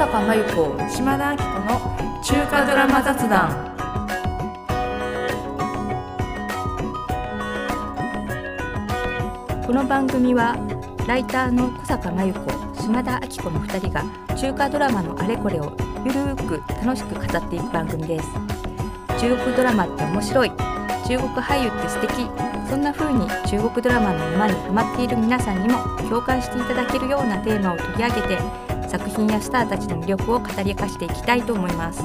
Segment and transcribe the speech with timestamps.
[0.00, 3.50] 坂真由子島田明子の中華ドラマ雑談。
[9.66, 10.56] この番組は
[11.06, 14.02] ライターの小坂真由子島田明子の2人が
[14.36, 15.76] 中華ドラマのあれこれを
[16.06, 18.26] ゆるく楽しく語っていく番組です。
[19.20, 20.50] 中国ドラマって面白い
[21.06, 22.26] 中国俳優って素敵
[22.70, 25.78] そんな風に中国ドラマの沼にハマっている皆さんにも
[26.08, 28.69] 共感していただけるようなテーマを取り上げて
[29.20, 32.02] 品やスターたちの魅力を語り明かしていきたいと思います。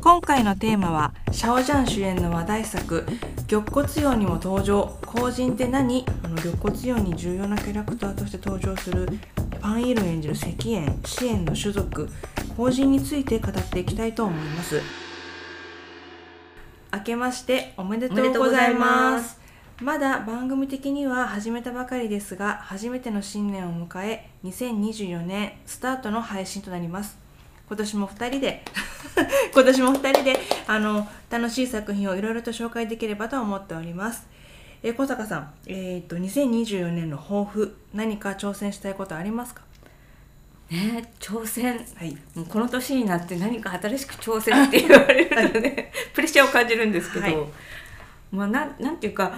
[0.00, 3.06] 今回のテーマはシャオジャン主演の話題作
[3.46, 4.98] 玉骨陽にも登場。
[5.06, 6.04] 後人って何？
[6.22, 9.08] あの玉骨陽に重要なキャラクターとして登場する
[9.60, 12.10] パンイル演じる石燕支援の種族。
[12.56, 14.82] 後人について語っていきたいと思います。
[16.92, 19.37] 明けましておめでとうございます。
[19.80, 27.16] まだ番組的には始めたばかりですが初めての新年を迎え2024年スタートの配信となります。
[27.68, 28.64] 今年も2人で
[29.54, 34.26] 今年も2人であの楽しい作品をいろいろと紹介できればと思っております。
[34.82, 39.62] えー小坂さん、えー、と2024年の抱負何か挑戦したいことありますか？
[40.70, 41.78] ね挑戦。
[41.94, 42.16] はい。
[42.34, 47.36] もうこの年になって何か新しく挑戦って言われるとねプレッシャーを感じるんですけど、はい。
[48.32, 49.32] まあなんなんていうか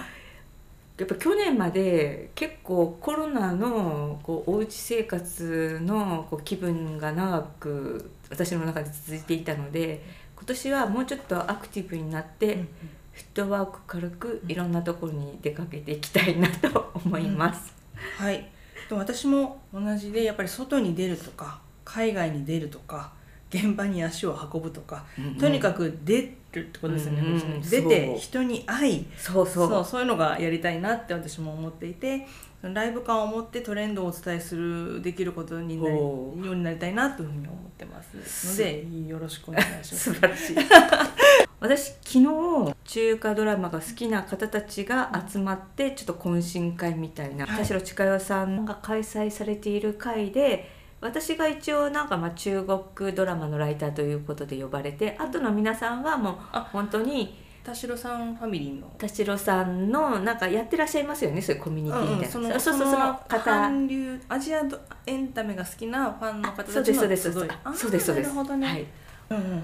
[1.01, 10.03] やっぱ去年まで結構コロナのこうおうち生活のこう気分が長く私の中で続いていたので
[10.35, 12.65] 今年はもうちょっとアクティブになって、
[13.13, 17.73] フットワーク軽くいろんなところに出かけていきたいなと思います。
[18.17, 18.47] はい。
[18.87, 23.13] でも私も同じでやっぱり外に出るとか海外に出るとか
[23.53, 25.05] 現場に足を運ぶとか、
[25.39, 29.69] とにかく出るってことですよね、うんうん出て人に会いそうそう。
[29.69, 32.25] そうそういうのがやりたいなって私も思っていて
[32.61, 38.51] ライブ感を持ってトレンドをお伝えするできることになりようになりたいなというふうに思ってます。
[38.51, 39.95] のでよろしくお願いします。
[40.11, 40.55] 素晴らしい。
[41.59, 47.57] 私昨日中華ドラマが好きな方たちが集まってちょっと懇親会みたいなはい。
[47.57, 52.63] 田代千佳代さんが開催されている会で私が一応なんかまあ中
[52.95, 58.91] 国ドラマのライターということで呼ばれてあとの皆さんはもうあ本当に田代さんファミリーの？
[58.97, 63.39] 田代さんのなんかやってらっしゃいますよねそういうコミュニティみたいな、そのそうそうそうその方。
[63.39, 64.63] 韓流アジア
[65.05, 67.79] エンタメが好きなファンの方そうたちのですそうです。
[67.79, 68.27] そうですそうです。
[68.27, 68.85] なるほどね、はい、
[69.29, 69.63] うんうんうん。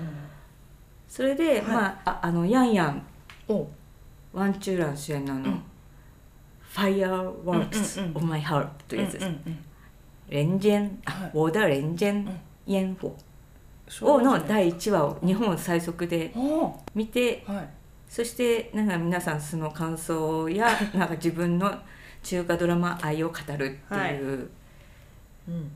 [1.07, 1.61] それで、はい。
[1.63, 3.03] まあああのヤンヤン。
[3.47, 3.67] お。
[4.33, 5.63] ワンチューラン主演のあの、うん。
[6.71, 8.17] Fireworks うんうんうん。
[8.17, 9.25] of My Heart というやつです。
[9.25, 9.59] うんうんうん
[10.29, 11.31] 連ジェン、はい。
[11.33, 13.07] 我的連ジェンうん煙火
[14.05, 16.33] をの第1話を日本最速で
[16.93, 17.69] 見てはい。
[18.09, 21.73] そしてなんか皆さんその感想や なんか自分の
[22.23, 24.13] 中華ドラマ愛を語るっていう、はい。
[25.49, 25.71] うん。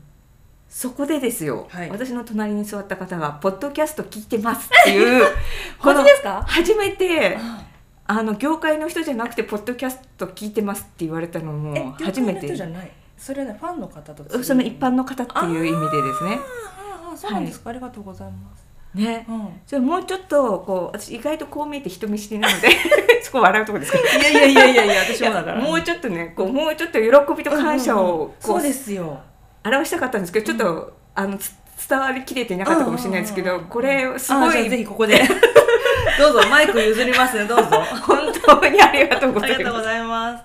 [0.68, 1.90] そこでですよ、はい。
[1.90, 5.24] 私の隣に座った方が「ポッドキャスト聞いてます」っていう
[5.78, 6.42] このすか？
[6.46, 7.64] 初めてあ
[8.06, 12.90] あの業界の人じゃなくて「ポッドキャスト聞いてます」って言われたのもえ初めて業界の人じゃない？
[13.22, 16.38] それはねファンの方とその一般の方っていう意味でですね。
[16.40, 18.66] あーあーそうなんですか、ありがとうございます。
[18.94, 19.24] ね。
[19.28, 19.48] うん。
[19.66, 22.68] それもうちょっとこう私意外とこう見えて人見知りなので
[23.22, 24.04] そこ笑うとこですけど。
[24.04, 25.60] いやいやいやいやいや私もだから。
[25.60, 29.20] もうちょっとねこうもうちょっと喜びと感謝をこうそうですよ。
[29.64, 31.52] 表したかったんですけどちょっと、あのつ
[31.88, 33.68] 伝わりきれていなかったかもしれないですけど、うんうんうん。
[33.68, 35.22] これすあごいぜひここで。
[36.18, 37.64] どうぞマイク譲りますねどうぞ。
[38.02, 39.46] 本当にありがとうごあ
[39.82, 40.44] ざいます。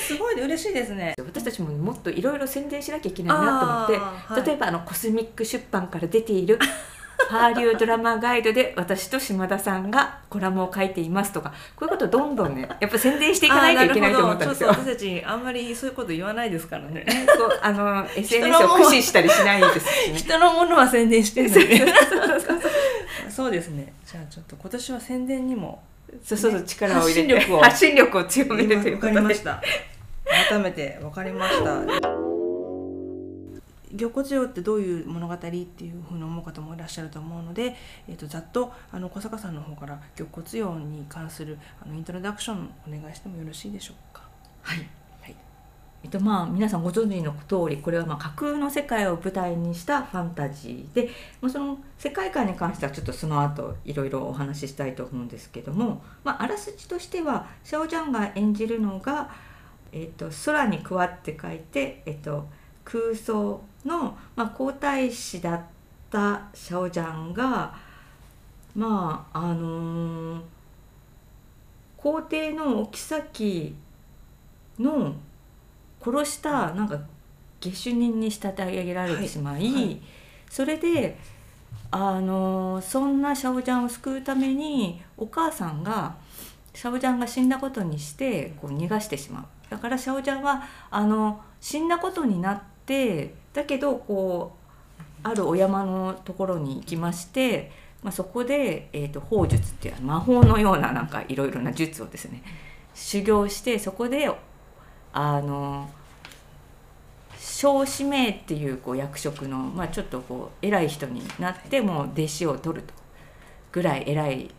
[0.00, 1.14] すごいね嬉しいですね。
[1.18, 4.46] 私たちももっといろいろ宣伝しなきゃいけないなと思って、はい。
[4.46, 6.58] 例えばあのコスミック出版から出ている
[7.28, 14.70] 「ハーリュードラマガイド」で私と島田さんがコラムを書いていますとかこういうことをどんどんね やっぱ宣伝していかないといけないと思ったんですよ。
[14.70, 17.04] 私たちあんまりそういうこと言わないですからね。
[17.36, 20.16] こうあの SNS を駆使したりしないですしね。
[20.16, 21.92] 人のものは宣伝してるのに
[23.30, 23.92] そうですね。
[24.04, 25.82] じゃあちょっと今年は宣伝にも
[26.22, 27.34] そうそうそう力を入れて。
[27.34, 27.60] 発信力を。
[27.60, 29.14] 発信力を強めるというわことで。
[29.14, 29.62] かりました。
[30.50, 31.82] 改めてわかりました。
[33.98, 37.74] 玉骨陽ってどういう物語っていうふうに思う方もいらっしゃると思うので、
[38.06, 44.22] えー、とざっとあの小坂さんの方から玉骨陽に関するあのイントロダクションお願いしてもよろしいでしょうか？
[44.62, 44.88] はいはい
[46.04, 51.10] えっとまあ、皆さんご存知の通りこれはまあ架空の世界を舞台にしたファンタジーで、
[51.40, 59.30] まあ、その世界観に関してはちょっとその後いろいろお話ししたいと思うんですけども、まあ、あらすじとしてはシャオジャンが演じるのが、
[59.92, 62.46] えっと、空に加わって書いて、えっと、
[62.84, 65.60] 空想の、まあ、皇太子だっ
[66.10, 67.74] たシャオジャンが
[68.76, 70.40] まああのー
[71.98, 73.74] 皇帝のお妃
[74.78, 75.16] の
[76.04, 76.96] 殺したなんか
[77.60, 79.72] 下手人に仕立て上げられてしまい、はい。
[79.72, 80.00] はい。
[80.48, 81.18] それで
[81.90, 86.16] あのそんなシャオジャンを救うためにお母さんが
[86.74, 89.44] シャオジャンが死んだことにしてこう逃がしてしまう。
[89.70, 94.58] だからシャオジャンはあの死んだことになってだけどこう
[95.22, 97.72] あるお山のところに行きまして、
[98.02, 102.42] まあ、そこで、えー、と法術っていう魔法のようななんかいろいろな術をですね
[102.94, 104.30] 修行してそこで
[105.12, 105.90] あの
[107.38, 112.98] 小使命っていうこう役職の、まあ、ちょっとこう偉い人になってもう弟子を取ると。
[113.72, 114.50] ぐらい偉い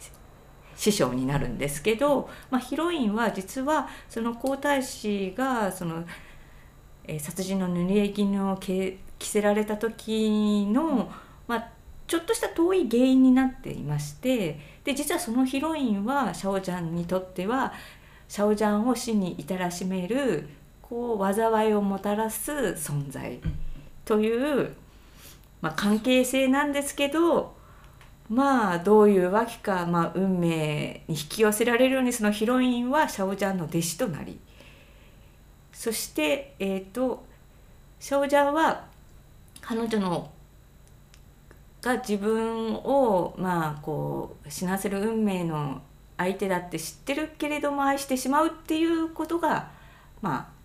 [0.76, 6.06] 師匠になるんですけど、まあ、ヒロインは実はその皇太子がその、
[7.06, 11.12] えー殺人の塗り絵絹をけ着せられた時の、
[11.48, 11.70] まあ、
[12.08, 17.74] ちょっとした遠い原因になっていましてで実はそのヒロインはシャオジャンにとっては
[18.30, 20.48] シャオジャンを死に至らしめる
[20.84, 23.40] こう災いをもたらす存在
[24.06, 24.72] という、
[25.62, 27.56] まあ、関係性なんですけど
[28.30, 34.40] まあどういうわけか、まあ、運命に引き寄せられるようにそのヒロインはシャオジャンの弟子となり
[35.74, 37.26] そしてえっ、と
[38.00, 38.86] シャオジャンは
[39.60, 40.30] 彼女の
[41.82, 45.82] が自分をまあこう死なせる運命の
[46.20, 49.70] 相手だって知ってるけれども愛してしまうっていうことが
[50.22, 50.60] まあ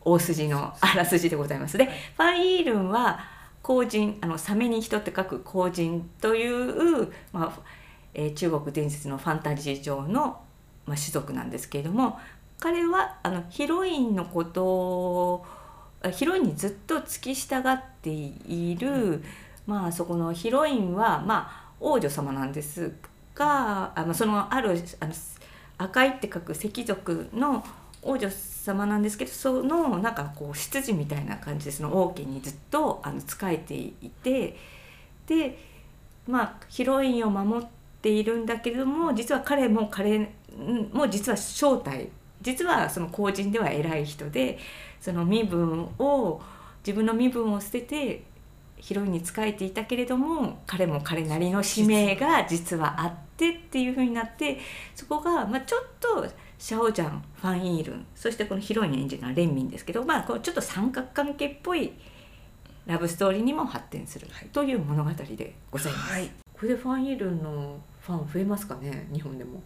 [0.00, 1.76] 大筋のあらすじでございます。
[1.76, 3.20] でファン・イールンは
[3.62, 7.58] 後人あのサメに人って書く後人という、まあ
[8.14, 10.40] えー中国伝説のファンタジー上の、
[10.86, 12.18] まあ、種族なんですけれども
[12.58, 15.46] 彼はあのヒロインのことを
[16.02, 19.22] あヒロインにずっと付き従っている、
[19.66, 22.92] まあそこのヒロインはまあ王女様なんです
[23.34, 25.12] があのそのあるあの
[25.78, 27.64] 赤いって書く赤族の
[28.02, 33.92] 王女様なんですけどそのなんかこう執事みたいな感じでその王家にずっとあの仕えてい
[34.22, 34.56] て
[35.26, 35.58] で
[36.26, 37.68] まあヒロインを守っ
[38.00, 40.30] ているんだけれども実は彼も彼
[40.92, 42.08] も実は正体
[42.40, 44.58] 実はその公人では偉い人で
[45.00, 46.40] その身分を
[46.84, 48.22] 自分の身分を捨てて
[48.82, 54.58] ヒロインに仕えていたけれども彼も彼なりの使命が実はあってっていう風になって
[54.96, 56.26] そこが、まあ、ちょっと
[56.58, 61.92] シャオジャンファン・イールンそしてこのヒロイン演じるのはレンミンですけど、まあ、こうちょっと三角関係っぽい
[62.84, 66.12] ラブストーリーにも発展するという物語でございます。
[66.14, 66.28] はい。
[66.52, 69.08] これでファン・イールンのファン増えますかね？
[69.12, 69.62] 日本でも。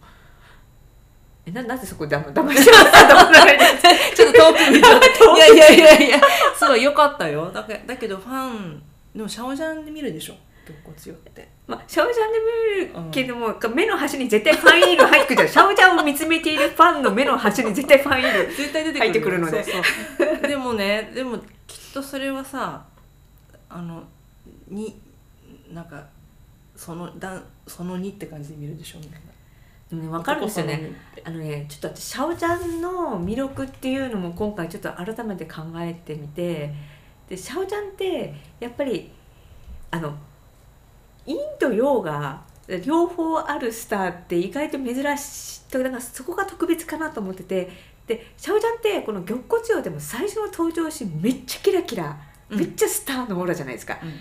[1.47, 2.63] えななぜそこでだま騙し
[4.15, 5.07] ちょっと遠く見ちゃった。
[5.33, 6.21] いやいやいやいや。
[6.55, 7.49] すごいよかったよ。
[7.51, 8.83] だけだけどファン
[9.17, 10.35] でもシャオジャンで見るでしょ？
[10.65, 11.47] 肋骨よって。
[11.65, 19.63] まあ、シャオジャンで見るけども、目の端に絶対ファンイールン入ってくるじゃんシャオジャンを見つめているファンの目の端に絶対ファンイールン絶対出てくる入ってくるので。
[19.63, 19.83] そう
[20.17, 20.47] そう。
[20.47, 22.85] でもねでもきっとそれはさ
[23.69, 24.03] あの
[24.67, 24.99] に
[25.71, 26.05] なんか
[26.75, 28.99] そのだんその2って感じで見るでしょ？
[28.99, 29.27] みたいな。
[29.89, 30.91] でもね分かるんですよね。
[31.23, 36.73] あのねちょっと私シャオジャンの魅力っていうのも今回ちょっと改めて考えてみて
[37.29, 39.11] でシャオジャンってやっぱり
[39.91, 40.15] あの
[41.25, 42.41] インド洋が
[42.85, 47.69] 両方あるスターって意外と珍しいだからそこが特別かなと思ってて
[48.07, 52.17] でシャオジャンってこの玉骨洋でも最初の登場シーンめっちゃキラキラ、
[52.49, 52.59] うん。
[52.59, 53.99] めっちゃスターのオーラじゃないですか。
[54.01, 54.15] うんうん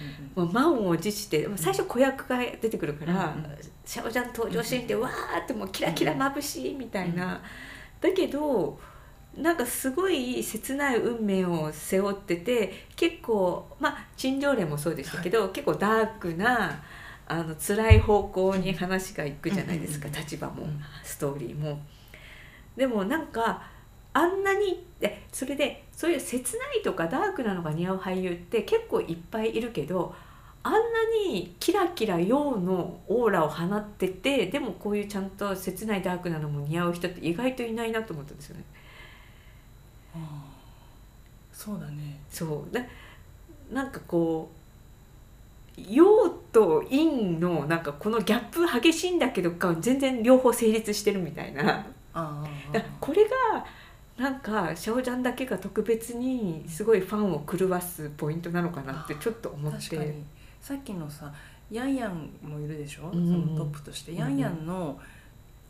[0.46, 7.40] もう満を持して最初子役が出てくるから、うんうんシャオジャン登場シーンってわーってもうキラキラ眩しいみたいな、
[8.00, 8.76] だけど
[9.36, 16.82] なんかすごい切ない運命を背負ってて結構まあ陳情連もそうでしたけど、結構ダークな
[17.28, 21.80] あの辛い方向に話がいくじゃないですか、うん立場も、うんストーリーも。
[22.76, 23.62] でもなんか
[24.12, 30.14] あんなにえそれでそういう切ないとかダークなのが似合う俳優って結構いっぱいいるけど
[30.62, 30.78] あんな
[31.30, 38.64] にキラキラ陽のオーラを放っててでもこういうちゃんと切ないダークなのも似合う人って意外といないなと思ったんですよね。
[41.52, 42.20] そうだね。
[42.30, 42.74] そう。
[42.74, 42.80] だ
[43.72, 47.04] なんかこう陽と陰
[47.38, 51.86] のなんかこのギャップ激しいんだけどか全然両方成立してるみたいな。
[52.14, 53.30] だこれが
[54.16, 59.96] なんかシャオジャンだけが特別にすごいファンを狂わすポイントなのかなってちょっと思って。
[59.96, 60.24] 確かに。
[60.60, 61.32] さっきのさ
[61.70, 63.44] ヤンヤンもいるでしょ、うんうん。
[63.44, 64.98] そのトップとして、うんヤンヤンの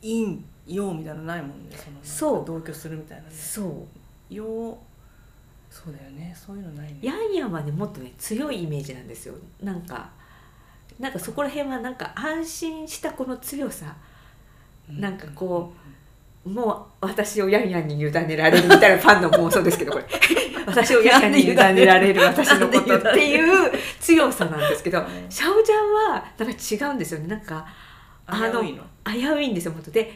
[0.02, 1.76] 陰陽みたいなのないもんね。
[2.02, 3.34] その同居するみたいなね。
[3.34, 3.72] そう
[4.30, 4.78] 陽
[5.70, 6.98] そうだよねそういうのないね。
[7.02, 9.34] ヤンヤンはねもっとね強いイメージなんですよ。
[9.62, 10.10] なんか
[10.98, 13.94] なんかそこら辺はなんか安心したこの強さ。
[14.88, 15.72] なんかこ
[16.44, 20.04] もう私をヤンヤンに委ねられるみたいなファンの妄想ですけどこれ。
[20.66, 27.28] 私をややに委ねられる私のことっていう強さなんですけどシャオジャンはなんか違うんですよね。
[27.28, 27.66] なんか
[28.26, 30.12] あの危ういんですよ本当で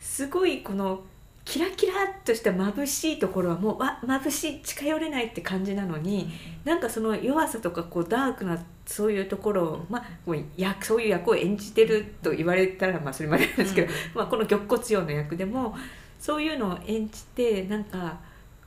[0.00, 1.02] すごいこの
[1.44, 6.30] キラキラっとした眩しいところはもうわ眩しい近寄れないって感じなのに、
[6.64, 15.74] なんかその弱さとかこうダークなそういうところを、まあ、こう役そういう役を演じてると言われたらまあそれまでなんですけど、まあ、この玉骨用の役でも
[16.18, 18.18] そういうのを演じてなんか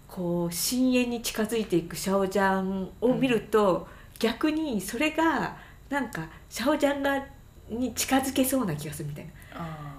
[0.07, 3.87] こう深淵に近づいていくシャオジャンを見ると、
[4.19, 5.57] 逆にそれが
[5.89, 7.25] なんかシャオジャンが
[7.69, 9.31] に近づけそうな気がするみたいな。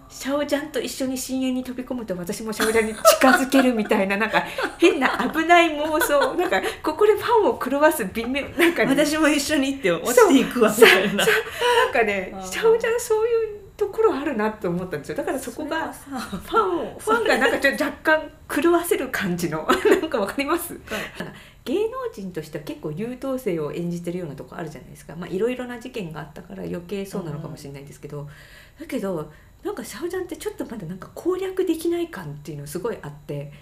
[0.08, 4.44] あシャオジャンと一緒に深淵に飛び込むと私もシャオジャンに近づけるみたいななんか
[4.78, 10.70] 変な危ない妄想なんかここでファンを狂わす微妙なんかーね、私も一緒に行って落ちていくわ。
[10.70, 11.26] みたいななん
[11.92, 15.16] かねシャオジャンそういうところあるなって思ったんですよ。
[15.16, 19.68] だからそこがファンをファンがなんかちょっと若干狂わせる感じの
[20.00, 20.78] なんかわかります？
[21.66, 25.14] 芸能人としては結構優等生を演じてるようなとこあるじゃないですか。
[25.16, 28.28] まあいろいろな事件があったから余計そうなのかもしれないんですけど、
[28.80, 29.30] だけど
[29.64, 33.52] なんかシャオジャンってちょっとまだなんか攻略できない感っていうのすごいあって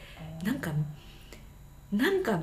[0.45, 0.71] なんか
[1.93, 2.41] なんか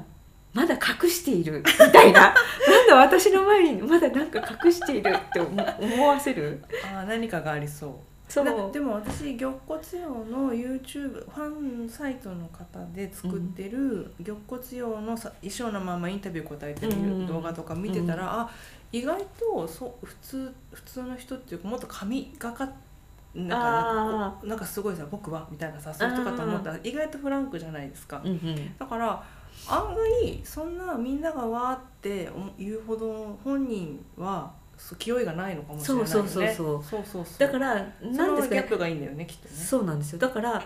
[0.54, 2.34] まだ隠しているみたいな。
[2.68, 6.62] なんだ私の前にまだなんか隠しているって思思わせる？
[6.94, 7.92] あー何かがありそう。
[8.32, 8.46] そう。
[8.46, 18.50] なでも私玉骨用の YouTube ファンサイトの方で作ってる玉骨用のさ衣装のままインタビュー答えてるうん動画とか見てたら、あ
[18.92, 22.70] 意外とそう普通普通の人っていうかもっと髪がか
[23.34, 26.72] なんかなんかすごいさ「僕は」みたいなさそういう人かと思った。
[26.72, 29.24] ら意外とフランクじゃないですか、うんうんだから
[29.68, 34.52] 案外そんなみんながわーって言うほど本人は
[34.98, 36.12] 気負いがないのかもしれないよね。
[36.12, 37.04] そうそうそうそう。
[37.04, 38.62] そうそうだからそなんですかね。
[38.62, 39.54] のギャップがいいんだよねきっとね。
[39.54, 40.20] そうなんですよ。
[40.20, 40.60] だから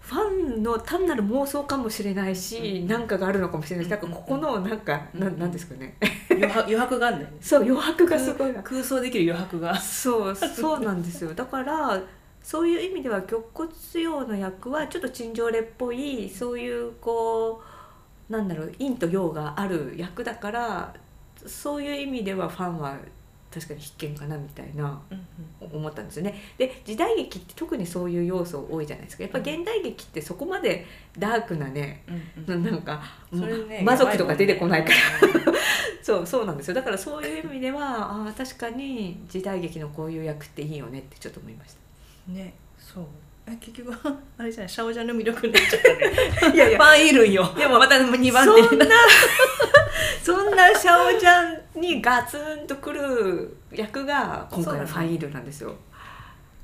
[0.00, 5.96] ファンの単なる妄想かもしれないしなんかがあるのかもしれないしなんかここのなんかななんですかね
[6.36, 7.32] 余白余白があるんね。
[7.40, 8.52] そう余白がすごい。
[8.52, 9.78] な空想できる余白が。
[9.78, 11.34] そうそうなんですよ。
[11.34, 12.00] だから
[12.42, 17.60] そういう意味では玉骨用の役はちょっと陳情レっぽいそういうこ
[18.30, 20.94] うなんだろう陰と陽がある役だから
[21.46, 22.96] そういう意味ではファンは
[23.52, 25.00] 確かに必見かなみたいな
[25.60, 26.34] 思ったんですよね。
[26.58, 29.22] で時代劇って特にそういう要素多いじゃないですか。
[29.22, 30.86] やっぱ現代劇ってそこまで
[31.18, 32.04] ダークなね
[32.46, 32.64] うんうん。
[32.64, 35.52] ななんか、ね魔族とか出てこないから。
[35.52, 35.58] ら
[36.02, 36.74] そうそうなんですよ。
[36.74, 41.74] だからそういう意味ではあー確かに時代劇のこういう役っていいよねってちょっと思いまし
[42.26, 42.32] た。
[42.32, 43.04] ねそう。
[43.04, 43.92] え結局
[44.38, 46.54] あれじゃないシャオジャンの魅力になっちゃったね。
[46.54, 46.78] いやいや。
[46.78, 47.54] ファンいるんよ。
[47.56, 48.62] でもまた2番手。
[48.62, 48.86] そんな
[50.22, 55.76] そんなシャオジャンにガツンとくる役が今回のファンイールなんですよ。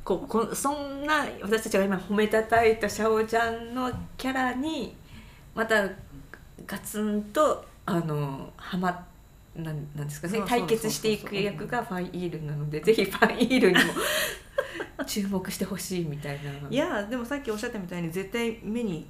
[0.04, 4.96] ここそんな私たちが今褒めたたいたシャオジャンのキャラに
[5.54, 5.88] また
[6.66, 9.06] ガツンとあのはま
[9.54, 13.92] なんなんですかね対決していく役がファンイールなのでぜひファンイールにも
[15.06, 16.50] 注目してほしいみたいな。
[16.68, 19.06] いやでもさっきおっしゃったみたいに絶対目に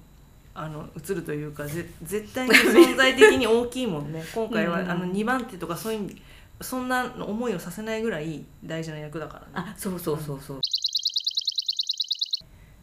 [0.55, 6.17] あの映るというかぜ絶対に 存在的に大きいもんね今回はうんあの2番手とかそういう
[6.61, 9.69] そんな思いをさせないぐらい大事な役だからね。
[9.71, 10.61] あそうそうそうそう。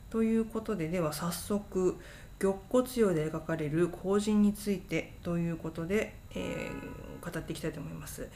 [0.10, 1.96] ということででは早速
[2.40, 8.28] 玉骨用で描かれる後人についてということで、えー語っていきたいと思います。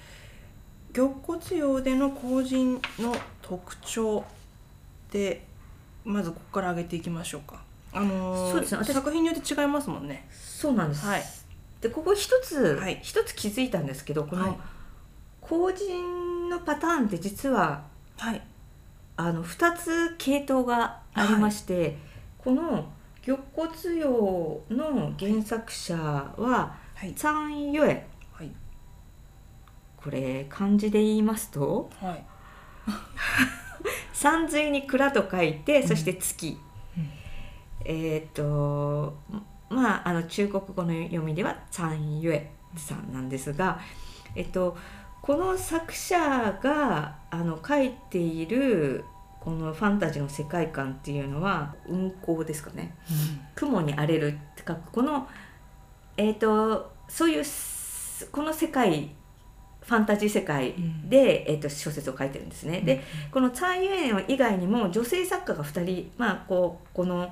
[0.94, 4.24] 玉骨用での後人の特徴
[5.12, 5.44] で
[6.06, 7.62] まずここから上げていきましょうか。
[7.92, 8.78] あのーそうですね。
[8.84, 10.28] 私作品によって違いますもんね。
[10.32, 11.06] そうなんです。
[11.06, 11.24] はい。
[11.82, 13.00] でここ一つはい。
[13.02, 14.46] 一、つ気づいたんですけどこはい。
[14.48, 14.60] の
[15.42, 17.84] 後人のパターンって実は
[18.18, 18.42] はい。
[19.16, 21.98] あの2つ系統がありまして、
[22.38, 22.86] この
[23.26, 27.14] 玉骨用の原作者ははい。
[27.14, 27.86] チャン・ユエ。
[27.88, 28.04] はい
[30.04, 32.26] これ漢字で言いますとはい。
[34.14, 35.88] 山水に蔵と書いてうん。
[35.88, 36.58] そして月、
[36.98, 37.10] うん。
[37.86, 39.18] えっ、と
[39.70, 43.80] まああの中国語の読みではチャン・ユエさんなんですが、
[44.36, 44.78] えっと
[45.22, 49.06] この作者があの書いている
[49.40, 52.96] このファンタジーの世界観っていうのは運行ですかね。
[53.56, 55.28] 雲に荒れるって書くこの
[56.18, 59.12] えっ、とそういうすこの世界
[59.86, 60.74] ファンタジー世界
[61.08, 62.82] で、えー、と小説を書いてるんですね。
[62.82, 67.30] でこのチャン・ユエン以外にも女性作家が2人、まあ、こうこの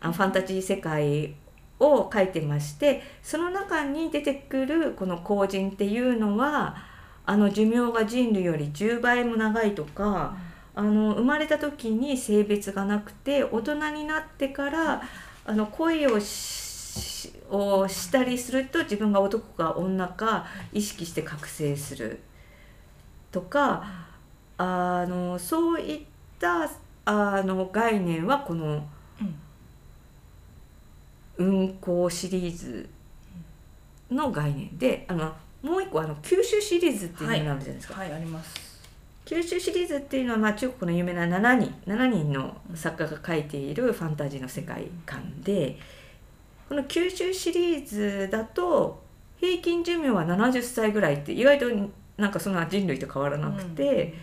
[0.00, 1.34] あファンタジー世界
[1.78, 6.76] を書いてましてその中に出てくるこの後人っていうのは
[7.24, 10.36] あの寿命が人類より10倍も長いとか
[10.74, 15.02] あの生まれた時に性別がなくて大人になってから
[15.44, 22.20] あの恋をししをしたりすると自分が男か女か意識して覚醒する
[23.30, 23.84] とか
[24.56, 26.00] あのそういっ
[26.38, 26.70] た
[27.04, 28.86] あの概念はこの
[31.36, 32.88] 運行シリーズ
[34.10, 35.32] の概念であの
[35.62, 37.94] もう一個あの九州シリーズっていうのがあるじゃないですか。
[37.94, 38.12] はい。
[38.12, 38.72] あります。
[39.24, 45.78] 九州シリーズっていうのは、まあ、中国の有名な7人7人の作家が書いているファンタジーの世界観で
[46.68, 49.02] この九州シリーズだと
[49.38, 51.66] 平均寿命は70歳ぐらいって意外と
[52.16, 54.14] なんかそんな人類と変わらなくて、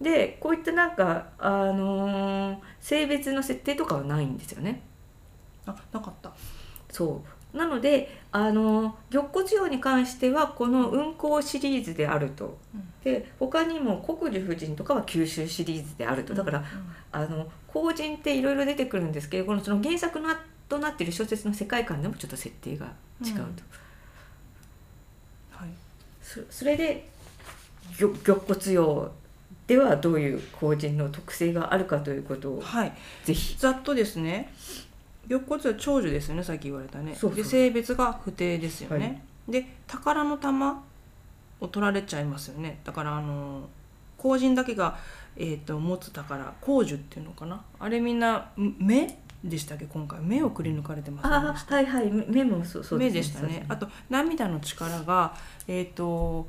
[0.00, 4.82] でこういったなんか、あのー性別の設定とかはないんですよね。
[5.66, 6.32] あなかった。
[6.90, 7.22] そ
[7.54, 7.56] う。
[7.56, 12.92] なのであの玉骨葉に関してはこの運行シリーズであると、うん。
[13.04, 16.34] で他にも国樹夫人とかは九州シリーズであると。
[16.34, 16.64] だから、うん
[17.12, 20.28] あの後人っていろいろ出てくるんですけどこのその原作の
[20.72, 22.86] となっている小説の世界観でもちょっと設定が
[23.22, 23.46] 違うと、うん。
[25.50, 25.68] はい。
[26.22, 27.10] そそれで
[28.00, 29.10] 玉玉骨葉
[29.66, 32.92] ではどういう後人の特性があるかということをはい。
[33.24, 33.58] ぜひ。
[33.58, 34.50] ざっとですね。
[35.28, 37.14] 玉骨は長寿ですよねさっき言われたね。
[37.14, 37.36] そうそう。
[37.36, 39.62] で性別が不定ですよね、はい。
[39.62, 40.82] で宝の玉
[41.60, 42.80] を取られちゃいますよね。
[42.82, 43.68] だからあの
[44.16, 44.96] 後人だけが、
[45.36, 47.62] えー、と持つ宝宝珠っていうのかな。
[47.78, 49.86] あれみんなん目でしたっけ？
[49.86, 50.20] 今回。
[50.20, 52.10] 目をくり抜かれてますああはいはい。
[52.10, 53.64] 目目もそうそう目でしたね。
[53.68, 55.34] あと涙の力が
[55.66, 56.48] えっ、と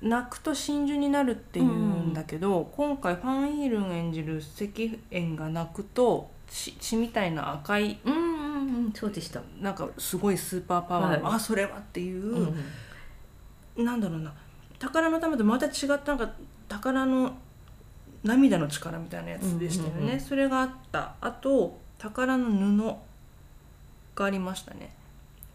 [0.00, 4.68] 泣くと真珠になるっていうんだけど、今回ファン・イールン演じる石
[5.10, 11.18] 燕が泣くと血血みたいな赤いうんうんうんそうでした、なんかすごいスーパーパワー。
[11.18, 11.34] の、はい。
[11.36, 12.22] あそれはっていう、
[13.76, 14.32] うんなんだろうな。
[14.78, 15.72] 宝のためとまた違っ
[16.04, 16.30] たなんか
[16.68, 17.36] 宝の
[18.22, 20.20] 涙の力みたいなやつでしたよね、うんうんうん。
[20.20, 21.14] それがあった。
[21.20, 22.98] あと宝の
[24.14, 24.92] 布がありましたね。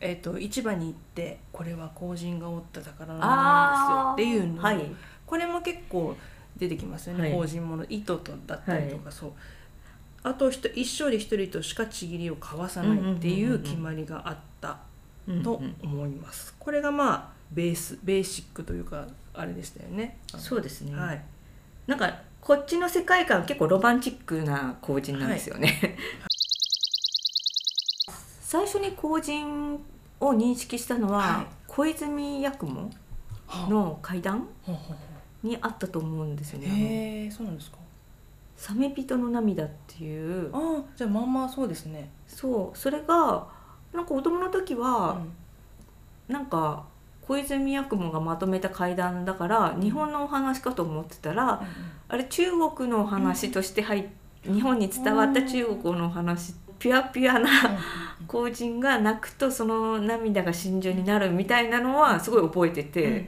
[0.02, 4.34] えっ、と市場に行ってこれは後人が折った宝の布なんですよ。
[4.34, 4.95] っていうの、はい。
[5.25, 6.15] これも結構
[6.58, 7.34] 出てきますよね、はい。
[7.34, 9.32] 後人もの糸とだったりとか、そう。
[10.23, 14.80] あと一生で一人としかちぎりを交わさないっていう決まりがあった
[15.43, 16.56] と思います。
[16.60, 20.17] これがまあベースベーシックというかあれでしたよね。
[20.28, 21.21] そうですね、はい。
[21.88, 25.97] なんかこっちの世界観は結構ロマンチックな後人なんですよね、
[28.49, 29.79] 最初に後人
[30.19, 31.45] を認識したのは、はい。
[31.67, 32.89] 小泉八雲
[33.69, 34.47] の階段
[35.43, 36.67] にあったと思うんですようね。
[36.67, 37.77] へえそうなんですか。
[38.57, 40.49] サメ人の涙っていう。
[40.51, 42.09] ああじゃあまんまそうですね。
[42.25, 43.47] そうそれが
[43.93, 45.21] なんか子供の時は、
[46.27, 46.85] なんか
[47.21, 51.62] 小泉八雲がまとめた階段だから日本のお話かと思ってたら、
[52.07, 54.07] あれ中国のお話として入っ
[54.43, 57.49] 日本に伝わった中国のお話ピュアピュアな
[58.25, 63.27] 後人が泣くとその涙が真珠になるみたいなのはすごい覚えてて、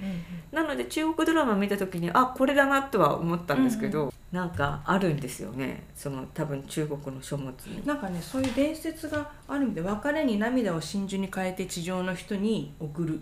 [0.51, 5.83] なので中国ドラマ見た時にあこれだなとは思ったんですけど、なんかあるんですよね。
[5.95, 7.85] その多分中国の書物に。
[7.85, 13.19] なんかねそういう伝説がある意味で別れに涙を真珠に変えて地上の人に送る。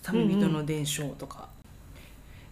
[0.00, 1.48] サメ人の伝承とか、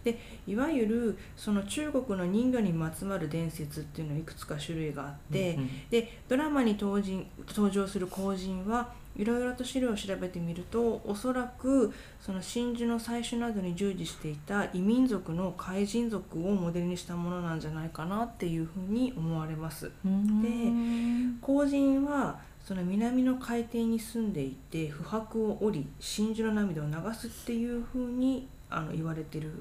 [0.07, 0.17] で
[0.47, 19.91] いわゆるその中国の人魚にまつわる伝説っていうのはいくつか種類があって、うんでドラマに登人登場する後人はいろいろと資料を調べてみるとおそらくその真珠の採取などに従事していた異民族の海人族をモデルにしたものなんじゃないかなっていうふうに思われます。
[20.05, 29.51] うん後人はその南の海底に住んでいて不白を折り真珠の涙を流すっていうふうにあの言われてる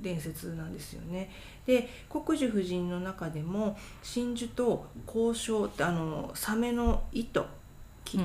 [0.00, 1.30] 伝説なんですよね。
[1.66, 7.44] で国樹夫人の中でも真珠と交渉ってあのサメの糸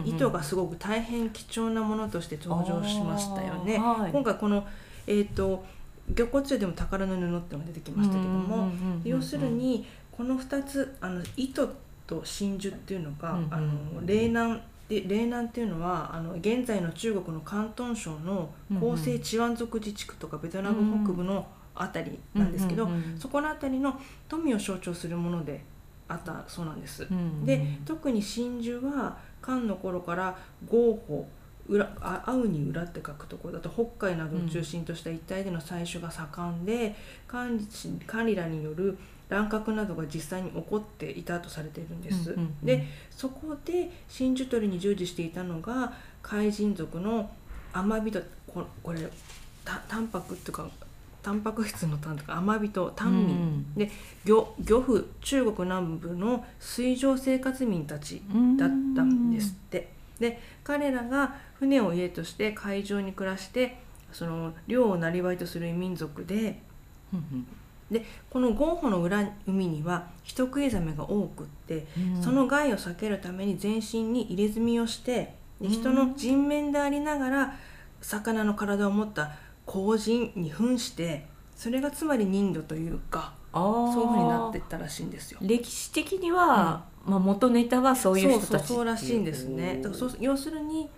[0.06, 3.78] 糸がすごく大変貴重なものとして登場しましたよね。
[3.78, 4.66] はい今回この、
[5.06, 5.64] えー、と
[6.16, 8.72] 玉骨樹でも宝の布ってのが出てきましたけども、
[9.04, 11.68] 要するにこの2つあの糸
[12.06, 21.46] と真珠っていうのが、うんうんあの嶺南で嶺南っていうのはあの現在の中国の広東省の広西チワン族自治区とかベトナム北部の
[21.76, 25.64] あたりなんですけど、そこの辺りの富を象徴するもので
[26.08, 27.08] あったそうなんです。
[27.46, 31.28] で特に真珠は漢の頃から合法
[31.68, 36.96] 裏あ会うに裏って書くところだと北海などを中心とした一帯での採取が盛んで、
[37.28, 37.66] 管理
[38.06, 38.98] 管理らによる
[39.30, 42.32] 乱獲などが実際に起こっていたとされているんです。
[42.32, 47.30] うんうんうんでそこで真珠取りに従事していたのが海人族の
[47.74, 49.02] 甘人ここれ
[49.66, 50.70] たタンパクっていうか
[51.24, 53.92] タンパク質のタンとか甘人タン民、で
[54.24, 58.22] 漁漁夫中国南部の水上生活民たち
[58.58, 59.97] だったんですって。
[60.20, 63.78] で彼らが船を家として海上に暮らして
[64.12, 66.60] その漁をなりとする民族で
[67.92, 77.56] でこのゴンホの裏海には人食いザメが多くって、うんその害を避けるために全身に入れ墨をしてで人の人面でありながら
[78.02, 79.32] 魚の体を持った
[79.66, 81.26] 後人に扮して
[81.56, 85.40] それがつまり人魚というかそそういうふうになっていったらしいんですよ。
[85.42, 89.78] 歴史的には、まあ、元ネタはそういう人たちそうらしいんですね。
[89.82, 90.90] だからそう要するに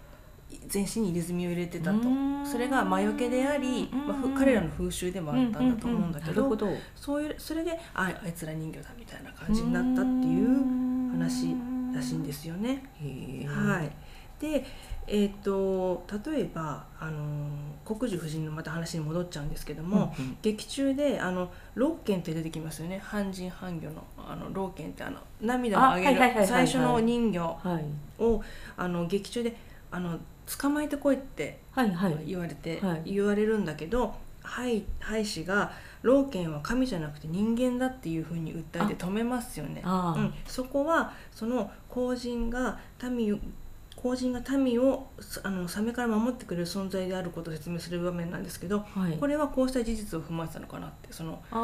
[0.67, 2.09] 全身に入れ墨を入れてたと。
[2.09, 2.45] うん。
[2.45, 6.57] それが魔除けであり、まあ彼らの風習でもあったんだと思うんだけど,、
[6.95, 11.55] そういうそれでああいつら人魚だみたいな感じになったっていう話
[11.93, 12.83] らしいんですよね。
[13.47, 13.91] はい、
[14.41, 14.65] で、
[15.11, 17.49] えー、と例えばあの
[17.83, 20.37] 国樹夫人のまた話に戻っちゃうんですけども、うんうん。
[20.41, 22.99] 劇中であの老犬って出てきますよね。
[23.03, 28.23] 半人半魚のあの老犬ってあの涙をあげる最初の人魚はい。
[28.23, 28.43] を
[28.77, 29.55] あの劇中で
[29.91, 30.19] あの
[30.59, 32.17] 捕まえてこいってはいはい。
[32.25, 33.13] 言われて、はい。
[33.13, 39.81] 言われるんだけどはい兵士が老犬は神じゃなくて人間だっていうふうに訴えて止めますよね。
[39.83, 42.79] うん、そこはその皇人が
[43.11, 43.39] 民
[43.97, 49.17] を皇人が民をすあのサメから守ってくれる存在であることを説明する場面なんですけどはい。
[49.17, 51.55] これはこうした事実を踏まえてたのかなってそのあ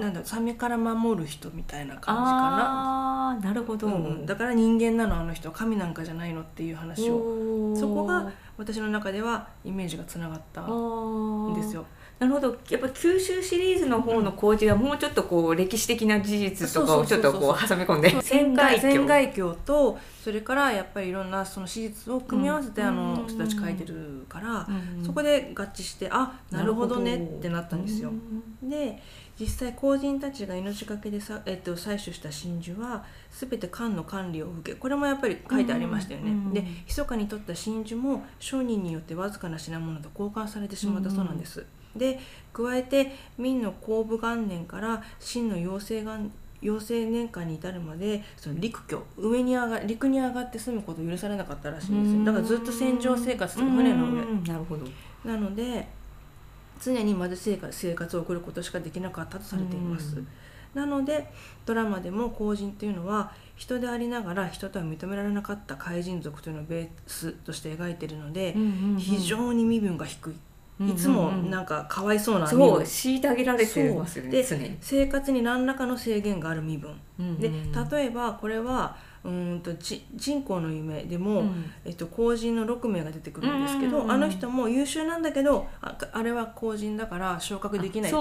[0.00, 3.36] なんだサメから守る人みたいな感じかな。
[3.36, 7.74] あーなるほど、うんうん、だから人間なのあの人は神なんかじゃないのっていう話を。
[7.76, 11.84] そこが私の中ではイメージがつながったんですよ。
[12.18, 12.56] なるほど。
[12.70, 18.10] やっぱ九州シリーズの方の工事はもうちょっとこう歴史的な事実とかをちょっとこう挟み込んで。
[18.22, 19.04] 仙台仙
[19.64, 22.88] とそれからやっぱりいろんなその史実を組み合わせてうん。
[22.88, 25.04] あの人たち書いてるから、うん。
[25.04, 28.12] そこで合致してあなるほどねってなったんですよ。
[28.62, 29.02] で
[29.38, 36.30] 実際皇人たちが命がけでさ、えっと、採取した真珠は全て官の管理を受けこれもやっぱり書いてありましたよね。
[36.30, 36.52] うん。
[36.52, 41.66] で密かに取った真珠も商人によってわずかな品物と交換されてしまったそうなんです。
[41.96, 42.18] で
[42.52, 46.30] 加えて明の公武元年から清の陽性元
[46.62, 52.24] 陽性年間に至るまでその陸居上に上が陸に上がって住むことを許されなかったらしいんですよ。
[52.24, 54.22] だからずっと戦場生活とか船の上。
[54.22, 54.86] うんなるほど。
[55.24, 55.86] なので
[56.82, 60.28] 常に貧しい生活を送ることしかできなかったとされています、うん。
[60.74, 61.30] なので
[61.66, 68.56] ドラマでも皇人っていうのは人でありながら人とは認められなかった怪人族というのをベースとして描いているので、
[68.98, 70.34] 非常に身分が低い、
[70.80, 74.58] いつもなんかかわいそうな身そう分虐げられてますよねそう。
[74.58, 74.76] 常に。
[74.80, 76.90] 生活に何らかの制限がある身分、
[77.38, 81.70] でうん例えばこれはうーんとち人口の夢でも、うん。
[81.84, 88.18] えっと、公人の6名が出てくるんですけど、うんうんうんあの人も優秀なんだけどああれは公人だから昇格できないって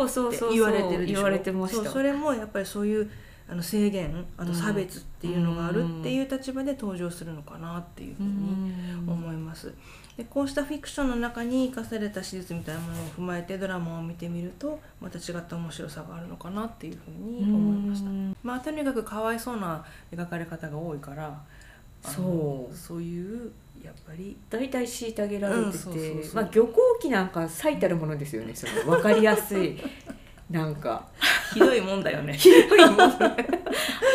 [0.51, 1.15] 言われてるでしょ？
[1.15, 1.83] 言われてました。
[1.83, 3.09] そうそれもやっぱりそういう
[3.49, 8.73] あの制限あと差別っていうのがあるっていう立場で登場するのかなっていうふうに
[9.07, 9.73] 思います。
[10.17, 18.09] でこうしたフィクションの中に生かされた史実みたいなものを踏まえてドラマを見てみるとまた違った面白さがあるのかなっていうふうに思いました。
[18.43, 21.41] まあとにかくかわいそうな描かれ方が多いから
[22.03, 22.75] そう。
[22.75, 23.51] そういう
[23.83, 29.77] やっぱり大体虐げられててまあ漁港機なんか最たるものですよねその分かりやすい
[30.51, 31.07] なんか。
[31.53, 32.33] ひどいもんだよね。
[32.33, 33.09] ひどいもん。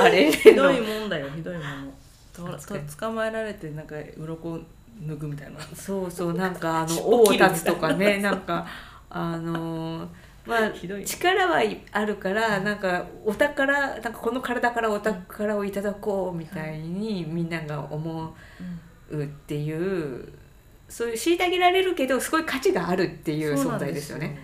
[0.01, 0.31] あれ？
[0.31, 1.93] ひどいもんだよひどいもの。
[2.33, 2.59] と
[2.99, 4.61] 捕まえられてなんか鱗
[5.01, 5.61] 脱ぐみたいな。
[5.61, 7.49] そうそうなんかあの 王切るみたいな。
[7.49, 8.67] 立つとかね なんか
[9.11, 10.09] あの
[10.47, 10.71] まあ
[11.05, 18.35] 力はあるからなんかお宝なんかこの体からお宝をいただこうみたいにみんなが思
[19.11, 20.33] うっていう
[20.89, 24.39] そういう虐げられるけどすごい価値があるっていう存在ですよね。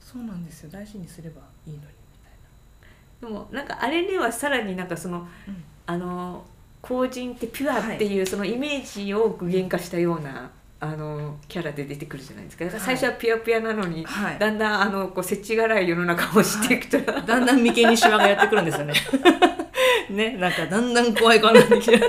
[0.00, 0.70] そうなんですよ。
[0.70, 5.64] 大事にすればいいのにみたいでもなんかあれにはさらになんかその、うん。
[5.86, 6.44] あの
[6.80, 8.20] 公人ってピュアってい。
[8.20, 12.64] うそのイメージを具現化したような、あのキャラで出てくるじゃないですか。
[12.64, 14.38] だから最初はピュアピュアなのに、なはい。
[14.38, 18.94] だんだんあのこう世知辛い世の中を知っていくと、だんだん眉間にシワがやってくるんですよね。
[20.10, 22.00] ねなんかだんだん怖い顔になってきて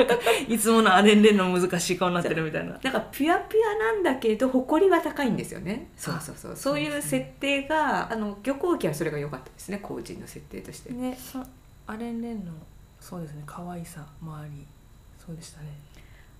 [0.47, 2.79] いつものアレンレンの難しい顔になってるみたいな。
[2.82, 5.89] なんかピュアピュアなんだけど誇りは高いんですよね。
[5.97, 6.55] そうそうそう。
[6.55, 9.79] そういう設定があの漁港機はそれが良かったですね。
[9.82, 10.93] 公人の設定として。
[10.93, 11.39] ねそ
[11.88, 12.51] アレンレンの
[12.99, 13.43] そうですね。
[13.45, 14.65] 可愛さもあり。
[15.17, 15.67] そうでしたね、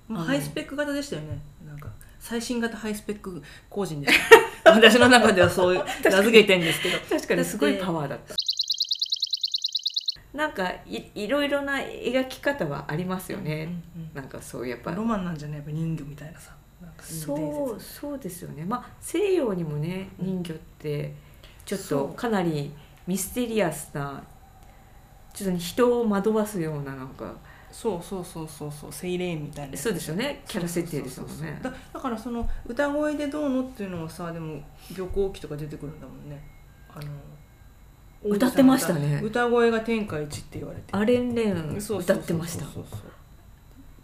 [0.08, 1.40] まあ、ハイスペック型でしたよね。
[1.66, 4.20] なんか最新型ハイスペック工人でし
[4.64, 4.72] た。
[4.74, 7.00] 私の中ではそういう名付けてんですけど。
[7.10, 7.46] 確かに。
[7.46, 8.36] すごいパワーだった。
[10.34, 13.64] なんかいいろいろな描き方はありますよね。
[13.96, 14.92] うんうんなんかそうやっぱ。
[14.92, 15.58] ロマンなんじゃない？
[15.58, 16.56] やっぱ人魚みたいなさ。
[17.02, 18.66] そうそうですよね。
[18.66, 21.14] まあ西洋にもね人魚って
[21.66, 22.74] ちょっとかなり
[23.08, 24.24] ミステリアスな
[25.44, 27.34] ちょっと人を惑わすようななんか。
[27.72, 30.42] そうそうそうそうそうセイレーンみたいなそうですよね。
[30.48, 31.60] キャラ設定ですもんね。
[31.62, 34.60] だだからその歌声でどうのっていうのはさでも
[34.98, 36.42] 漁港記とか出てくるんだもんね。
[36.92, 37.12] あの
[38.24, 39.22] 歌ってましたね。
[39.24, 42.66] 歌声が天下一って言われてアレンレン歌ってました。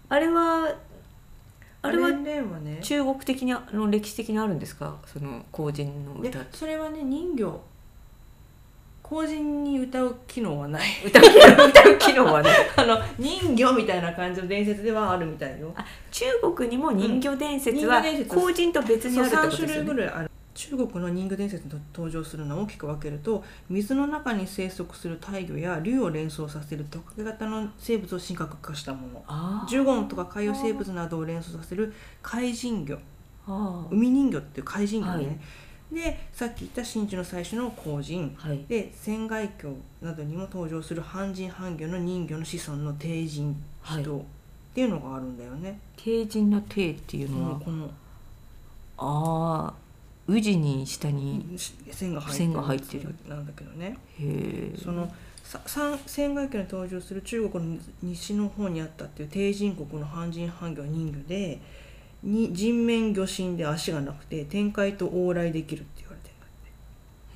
[0.10, 0.71] あれは
[1.82, 2.12] あれは
[2.84, 4.98] 中国的にあの歴史的にあるんですか？
[5.08, 7.60] その後人ので歌それはね人魚
[9.08, 10.89] 後人に歌う機能はない。
[11.06, 11.68] 歌う機能？
[11.68, 15.72] 歌う機能はね あの人魚みたいな感じの伝説ではあるみたいよ。
[15.76, 19.89] あ中国にも人魚伝説は後人と別にあるって3こと種ですよね。
[19.89, 29.68] 類ぐらいある中国の人魚伝説に登場するのを大きく分けると水の中に生息する大魚や竜を連想させるトカゲ型の生物を神格化したもの。
[29.70, 32.98] ジュゴンとか海洋生物などを連想させる海人魚。
[33.91, 35.38] 海人魚っていう海人魚ね、はい
[35.91, 38.60] でさっき言った真珠の最初の後人はい。
[38.67, 44.04] で仙外橋などにも登場する半人半魚の人魚の子孫の帝人はい。
[44.04, 44.21] 人っ
[44.74, 47.50] ていうのがあるんだよね、帝人の帝っていうこのは？
[47.50, 47.89] のこの。
[48.98, 49.74] ああ
[50.28, 51.45] 宇治に下に
[51.91, 53.98] 線が入ってるなんだけどね。
[54.19, 55.10] へえその
[56.08, 61.60] 仙外橋に登場する中国の西の方にあったっていう帝人国の半人半魚は人魚で
[62.26, 66.30] に人面魚身で足がなくて天界と往来できるって言われて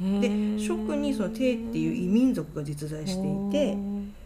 [0.02, 0.58] るんだって。
[0.58, 3.78] で蜀にその帝っていう異民族が実在していて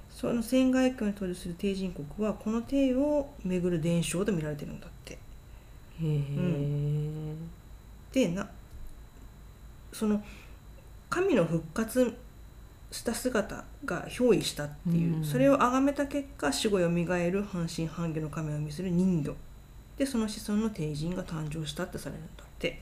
[0.09, 5.13] その仙外橋に登場する帝人国はこの帝を巡る伝承と見られてるんだって。
[5.13, 5.17] へ
[6.01, 7.35] え、
[8.11, 8.47] でな
[9.91, 10.23] その
[11.09, 12.15] 神の復活
[12.91, 15.23] した姿が憑依したっていう、うん。
[15.23, 19.35] それを崇めた結果死後よみがえる半身半魚の神を見せる人魚
[19.97, 22.81] でその子孫の帝人が誕生したってされるんだって。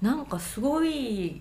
[0.00, 1.40] なんかすごい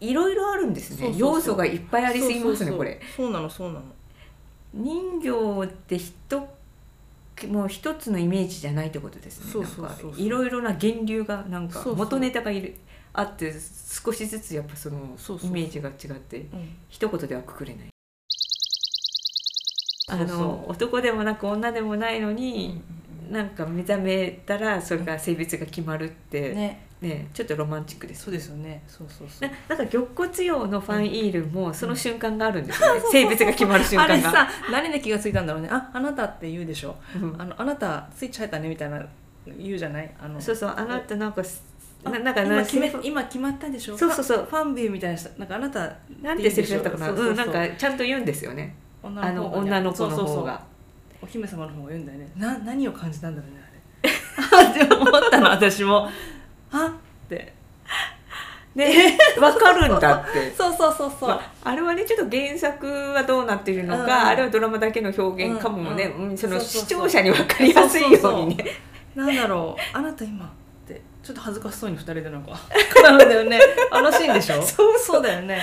[0.00, 1.14] いろいろあるんですね。
[1.16, 3.00] 要素がいっぱいありすぎますねこれ。
[3.16, 3.84] そうなのそうなの。
[4.74, 6.48] 人形ってひと
[7.48, 9.64] もう一つのイメージじゃないってことですね。
[10.16, 12.74] いろいろな源流がなんか元ネタがいる。
[13.14, 13.52] あって
[14.04, 16.76] 少しずつやっぱそのイメージが違ってうん。
[16.88, 17.88] 一言ではくくれない。
[20.10, 22.82] あの男でもなく女でもないのに、
[23.30, 26.84] なんか目覚めたらそれが性別が決まるって、ね。
[27.00, 28.24] ねちょっとロマンチックです。
[28.24, 28.82] そうですよね。
[28.88, 29.48] そうそうそう。
[29.48, 34.12] ななんか玉骨用のファンイールもその瞬間があるんですよね、 性別が決まる瞬間が。
[34.14, 35.68] あれさ何で気がついたんだろうね。
[35.70, 36.96] ああなたって言うでしょ。
[37.14, 37.34] うん。
[37.40, 39.04] あのあなたスイッチ入ったねみたいな
[39.46, 40.10] 言うじゃない？
[40.20, 40.40] あの。
[40.40, 41.42] そうそうあなたなんか
[42.04, 43.96] ななんか今な決め今決まったでしょ？
[43.96, 44.46] そうそうそう。
[44.50, 47.06] ファンビューみたいな人なんかあなたなんてセリフだったかな？
[47.06, 47.30] そうそうそう。
[47.30, 48.74] うんなんかちゃんと言うんですよね。
[49.02, 49.62] 女あの方が。
[49.62, 50.62] ね女の子のそうそうそう方が
[51.20, 52.28] お姫様の方が言うんだよね。
[52.36, 54.84] な何を感じたんだろうねあれ。
[54.84, 56.08] って思ったの私も。
[56.70, 57.54] あって。
[58.74, 60.52] ねわかるんだって。
[60.56, 64.10] そうそうそうそう、まあ、あれはねちょっと原作はどうなっているのか、うん。
[64.10, 68.64] あれはドラマだけの表現かもね、うんうんその視聴者に分かりやすいようにね。
[69.14, 69.96] なんだろう。
[69.96, 70.50] あなた今
[71.28, 72.52] ちょっと恥ずかしそうに二人でなんか
[73.04, 73.60] 絡んだよね。
[73.90, 74.62] あのシーンでしょ？
[74.64, 75.22] そうそう。
[75.22, 75.60] だよね。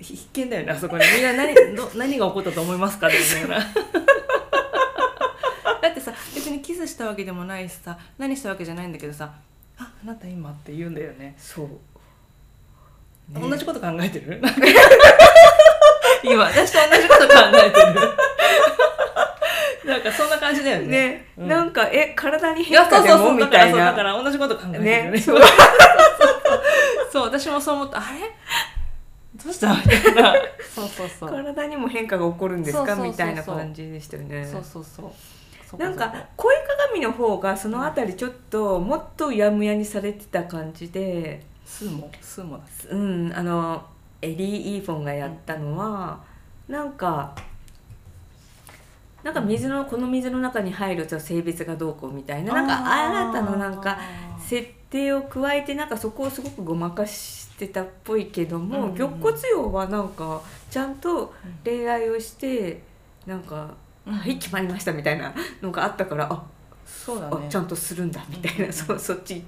[0.00, 1.04] 必見だよねあそこに。
[1.16, 3.48] みんな何ど 何が起こったと思いますかって言いな。
[3.48, 3.60] がら
[5.82, 9.32] だってさ別にキスしたわけでもないしさ何したわけじゃないんだけどさ
[9.78, 11.34] 「ああなた今」って言うんだよね。
[11.36, 11.68] そう、
[13.32, 14.40] 同じこと考えてる？
[16.22, 17.94] 今私と同じこと考えてる
[19.86, 20.88] なんかそんな感じだよね。
[20.88, 21.48] ね、うん。
[21.48, 23.34] なんかえ体に変化でも？
[23.34, 23.92] みたいな。
[23.92, 25.10] から同じこと考えてるよね。
[25.10, 25.18] ね。
[25.18, 25.40] そう
[27.12, 27.98] そう私もそう思った。
[27.98, 28.20] あれ？
[29.42, 29.74] どうした？
[29.74, 30.34] みたいな。
[30.74, 31.28] そうそうそう。
[31.28, 32.94] 体にも変化が起こるんですか？
[32.96, 34.46] みたいな感じでしたよね。
[34.46, 35.76] そうそうそう。
[35.76, 36.54] なんか恋
[36.90, 42.10] 鏡の方がそのあたりちょっともっとうやむやにされてた感じでスーモ？
[42.20, 43.84] スーモだうんあの
[44.22, 46.22] エリー・イーフォンがやったのは、
[46.68, 47.34] なんか
[49.24, 53.98] なんか水のこの水の中に入ると性別がどうこうみたいななんか新たななんか
[54.38, 61.32] 設定を加えてなんかそこをすごくごまかしてたっぽいけども、玉骨用はなんかちゃんと
[61.64, 62.82] 恋愛をして
[63.26, 63.74] なんか
[64.06, 64.12] 「うん。
[64.12, 66.42] はい決まりました」みたいなのがあったからあ
[66.84, 67.46] そうだね。
[67.46, 68.72] あちゃんとするんだみたいな、うん。
[68.72, 69.42] そそっち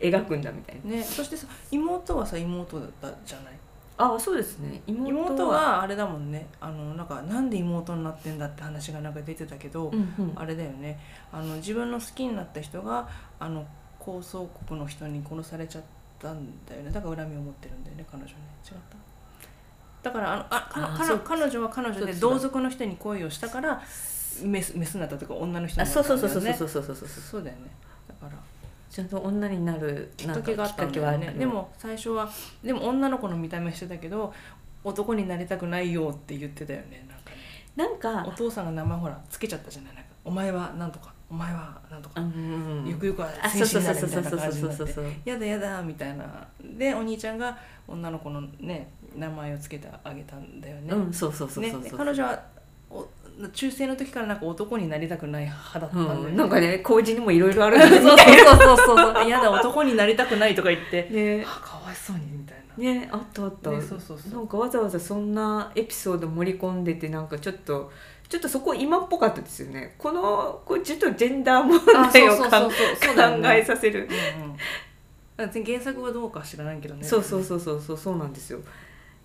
[0.00, 0.92] 描くんだみたいな。
[0.92, 3.57] ねそしてさ妹はさ妹だったじゃない？
[4.00, 4.80] あそうですね。
[4.86, 6.46] 妹は妹はあれだもんね。
[6.60, 10.32] あのなんかなんで妹になってんだって話がなんか出てたけど、うんうん。
[10.36, 11.00] あれだよね。
[11.32, 13.08] あの自分の好きになった人が
[13.40, 13.66] あの
[13.98, 15.84] 高層国の人に殺されちゃっ
[16.20, 16.90] たんだよね。
[16.92, 18.36] だから恨みを持ってるんだよね彼女ね。
[18.64, 18.96] 違った？
[20.00, 23.82] だからあのあか彼女は彼女で同族の人に恋をしたから
[24.44, 26.54] メスメスになったとか女の人あになったんだよね。
[26.54, 27.22] そうそうそうそうそうそうそう。
[27.22, 27.62] そうだよね。
[28.06, 28.32] だから
[28.90, 31.34] ちゃんと女になるきっかけがあったんだよね。
[31.38, 32.28] でも最初は
[32.62, 34.32] でも女の子の見た目してたけど
[34.84, 37.30] 男になりたくないよって言ってたよねなんか。
[37.30, 37.36] ね
[37.76, 40.10] なんかお父さんが名前ほらつけちゃったじゃないなんか。
[40.24, 46.48] お前はなんとかお前はなんとか、うんゆくゆくはあ戦そうそうそう士になるみたいな感じになってやだやだみたいな。
[46.78, 51.90] でお兄ちゃんが女の子のね名前をつけてあげたんだよね,、うんそうそうそうねそうそう。
[51.90, 52.42] で彼女は
[52.90, 53.06] お
[53.52, 59.28] 中性の時からなんか男になりたくない派だったんだよね、うん、なんかね 工事にもいろいろあるんそうそうそうそうそう。
[59.28, 61.08] やだ男になりたくないとか言って。
[61.10, 61.44] なね。
[61.46, 67.92] あかわいそうにみたいな、ねあったあった、ねそうそうそうなんかわざわざそんなエピソード盛り込んでてなんかちょっと
[68.28, 69.94] ちょっとそこ今っぽかったですよね。
[69.98, 71.78] このこうちょっとジェンダー問
[72.12, 74.56] 題を考そうそうだよえさせる、うんうん。
[75.36, 77.04] だから原作はどうか知らないけどね。
[77.04, 78.58] そうそうそうそうそうそうなんですよ。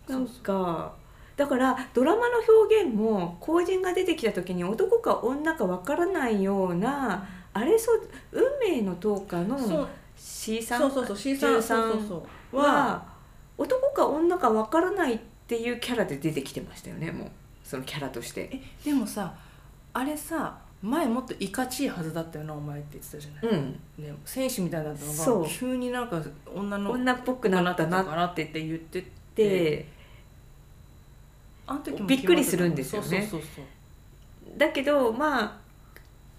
[0.07, 0.93] なんそうか
[1.35, 9.77] だからドラマの表現も後人が出てきた時に男か女かわからないようなあれそう運命の10日そう。
[9.79, 10.79] の C さん？
[10.81, 12.57] そうそうそう C さん13そうそうそう。
[12.57, 13.13] はは。
[13.57, 17.31] 男か女かわからないっていうキャラで出てきてましたよねもう。
[17.63, 18.49] そのキャラとして。
[18.51, 19.33] えでもさ
[19.93, 23.79] あれさ前もっといかちいはずだったよなお前って言ってたじゃない、うん。
[23.97, 26.21] ね、戦士みたいだったのが急になんか
[26.53, 29.87] 女の女っぽくなったななってって言っててで
[31.73, 33.29] あの時もびっくりするんですよね。
[34.57, 35.59] だけどまあ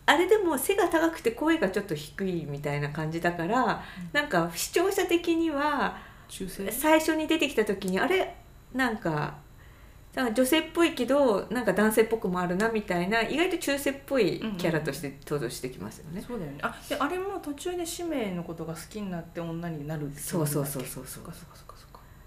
[0.06, 5.96] あれでも背が高くて声がちょっと低いみたいな感じだから、なんか視聴者的には
[6.70, 8.34] 最初に出てきた時にあれ？
[8.74, 9.34] なんか
[10.14, 16.22] なんか女性っぽいけどなんか男性っぽくもあるなみたいな意外と中性っぽいキャラとして登場してきますよね。
[16.26, 16.58] そうだよね。
[16.62, 21.73] あであれも途中で使命のことが好きになって女になるそうそうそうそうそうそっかそっかそっかそっか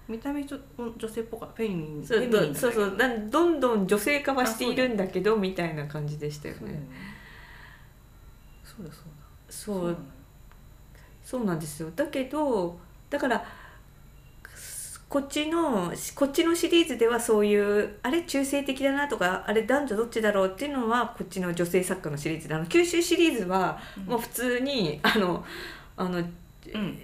[0.08, 2.98] 見た目ちょ女性っぽかフェミニンそうそうそう。
[3.30, 6.80] どんどん女性化はしているんだけどみたいな感じでしたよね。
[8.64, 8.92] そうだ。
[8.94, 9.12] そうだ。
[9.50, 9.98] そうだ
[11.24, 11.92] そうなんですよ。
[11.96, 13.46] だけどだから
[15.10, 25.46] こっちのこっちのシリーズではそういうあれ中性的だなとかあれ男女どっちだろうっていうのはこっちの女性作家のシリーズであの九州シリーズはもう普通にあの
[25.96, 26.34] あのうん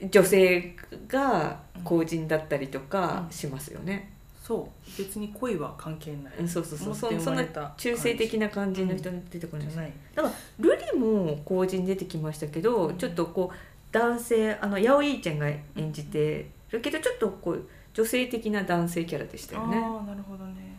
[0.10, 0.76] 女性
[1.08, 3.32] が公人だったりとかうん。
[3.32, 4.12] しますよね。
[4.42, 4.98] そう。
[4.98, 6.34] 別に恋は関係ない。
[6.40, 6.96] うんそうそうそう。
[6.96, 7.46] そそんな
[7.78, 9.94] 中性的な感じの人出てこないですじゃない。
[10.16, 12.98] だからルリも公人出てきましたけど、うん。
[12.98, 13.56] ちょっとこう
[13.92, 19.78] 男性あのヤオイーちゃんが演じてるけどちょっとこう女性的な男性キャラでしたよね。
[19.78, 20.76] ああなるほどね。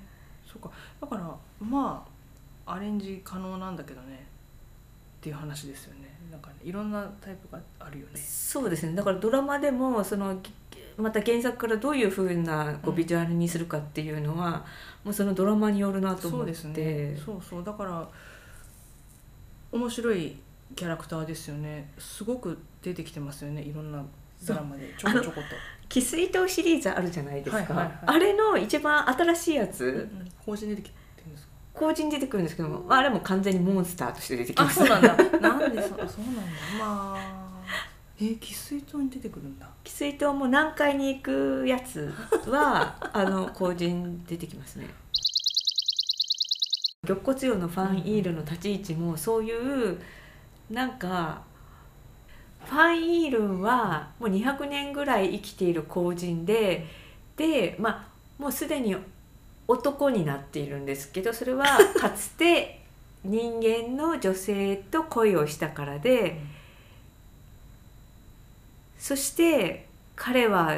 [0.46, 0.70] そうか。
[1.00, 2.06] だからま
[2.66, 4.26] あアレンジ可能なんだけどね。
[5.24, 8.20] っていう話ですよねなんかねいろんなタイプがあるよね。
[8.20, 8.94] そうですね。
[8.96, 10.36] だからドラマでもその
[10.96, 14.64] また原作からどういうふうなこううんビジュアルにするかっていうのは、
[15.04, 16.52] もうそのドラマによるなと思って。
[16.54, 17.16] そうですね。
[17.24, 17.64] そうそう。
[17.64, 18.08] だから
[19.70, 20.36] 面白い
[20.74, 21.92] キャラクターですよね。
[21.98, 23.62] すごく出てきてますよね。
[23.62, 24.04] いろんな
[24.44, 24.92] ドラマで。
[24.98, 25.46] ちょこちょこと。
[25.88, 27.98] 翡翠島シリーズあるじゃないですか、はいはいはい。
[28.06, 31.03] あれの一番新しいやつ、うん更新出てきて
[31.74, 34.82] 後人出てくるんですけどもあれも完全にモンスターとして出てきます。
[34.82, 35.40] あそうなんだ。
[35.40, 36.10] なんでそそうなんだ。
[36.78, 37.44] まあ
[38.20, 39.66] え翡翠島に出てくるんだ。
[39.84, 42.14] 翡翠島も南海に行くやつ
[42.46, 44.88] は あの後人出てきますね。
[47.06, 49.98] 玉骨葉のファンイールの立ち位置もそういう
[50.70, 51.42] なんか
[52.64, 56.86] ファンイールはもう200年ぐらい生きている後人で
[57.36, 58.96] でまあもうすでに
[59.66, 61.64] 男になっているんですけどそれは
[61.98, 62.82] かつて
[63.24, 66.40] 人間の女性と恋をしたからで、
[68.98, 70.76] そして彼は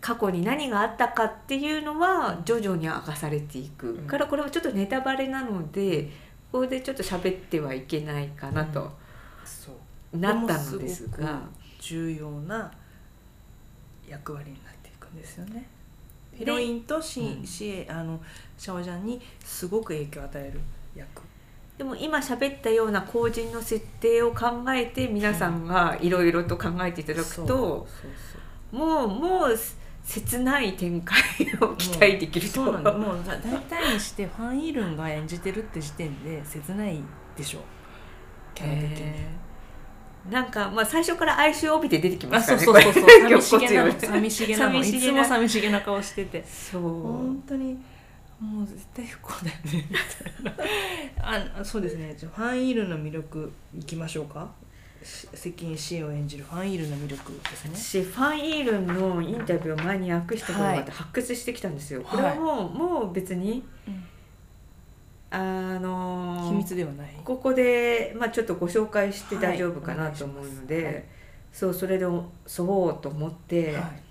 [0.00, 4.06] 過去に何があったかっていうのは徐々に明かされていく、うん。
[4.06, 6.10] からこれはちょっとネタバレなので
[6.52, 8.92] ここでちょっと喋ってはいけないかなと
[9.44, 9.72] そ
[10.12, 10.16] う。
[10.16, 11.42] なったのですが。
[11.80, 12.70] 重要な
[14.06, 15.66] 役割になっていくんですよね
[16.40, 17.46] ヒロインとシ,、うん。
[17.46, 18.18] シエあの
[18.56, 20.60] シャオジャンにすごく影響を与える
[20.96, 21.20] 役。
[21.76, 27.86] でも今喋ったような後人の設定を考えて皆さんがいろいろと考えていただくと
[28.72, 29.58] もうもう
[30.02, 31.18] 切ない展開
[31.60, 32.54] を期待できると。
[32.54, 32.82] そうもう
[33.26, 36.98] だ大体にしてファン・イールンが演じてるって時点で切ない
[37.36, 37.60] でしょ。
[38.54, 39.39] キャラ的に。
[40.30, 43.40] なんかまあ最初から哀愁を帯びて出てきまあすからねそうそうそうそう。
[43.40, 44.78] 寂しげなの寂しげなの。
[44.78, 45.24] い寂しげな。
[45.24, 46.44] つも寂しげな顔してて。
[46.46, 46.82] そう。
[46.82, 47.78] 本当に
[48.40, 50.66] もう絶対不幸だよねみたい
[51.24, 51.60] な。
[51.60, 52.14] あそうですね。
[52.16, 54.48] じゃあファン・イールンの魅力いきましょうか。
[55.02, 57.70] し関根シエを演じるファン・イールンの魅力ですね。
[57.74, 63.64] 私ファン・イールンのインタビューを前に訳したことがあって発掘してきたんですよ、これはもうもう別に
[65.30, 67.08] あのー秘密ではない。
[67.24, 71.04] ここで、まあ、ちょっとご紹介して大丈夫かなはいと思うので、はい。
[71.52, 72.06] そうそれで
[72.46, 74.02] そうと思って、はい。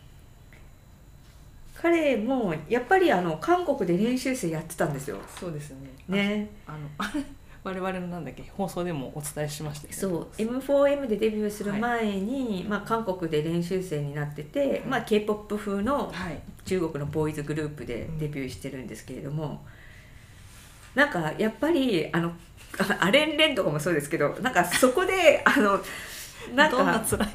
[1.82, 5.18] 彼もやっぱりあの韓国で練習生やってたんですよ。
[5.40, 5.90] そうですね。
[6.08, 6.80] ね、あの
[7.64, 10.00] 我々のなんだっけ放送でもお伝えしましたけど。
[10.00, 10.28] そう。
[10.38, 16.40] M4M でデビューする前に、まあ、韓国で練習生になってて、まあ、k p o p 風のはい。
[16.66, 19.66] 中国のボーイズグループでデビューしてるんですけれども、
[20.96, 22.34] なんかやっぱりあの
[22.80, 25.80] あアレンレンとかもそうですけどなんかそこで あの
[26.56, 27.28] なんどんなか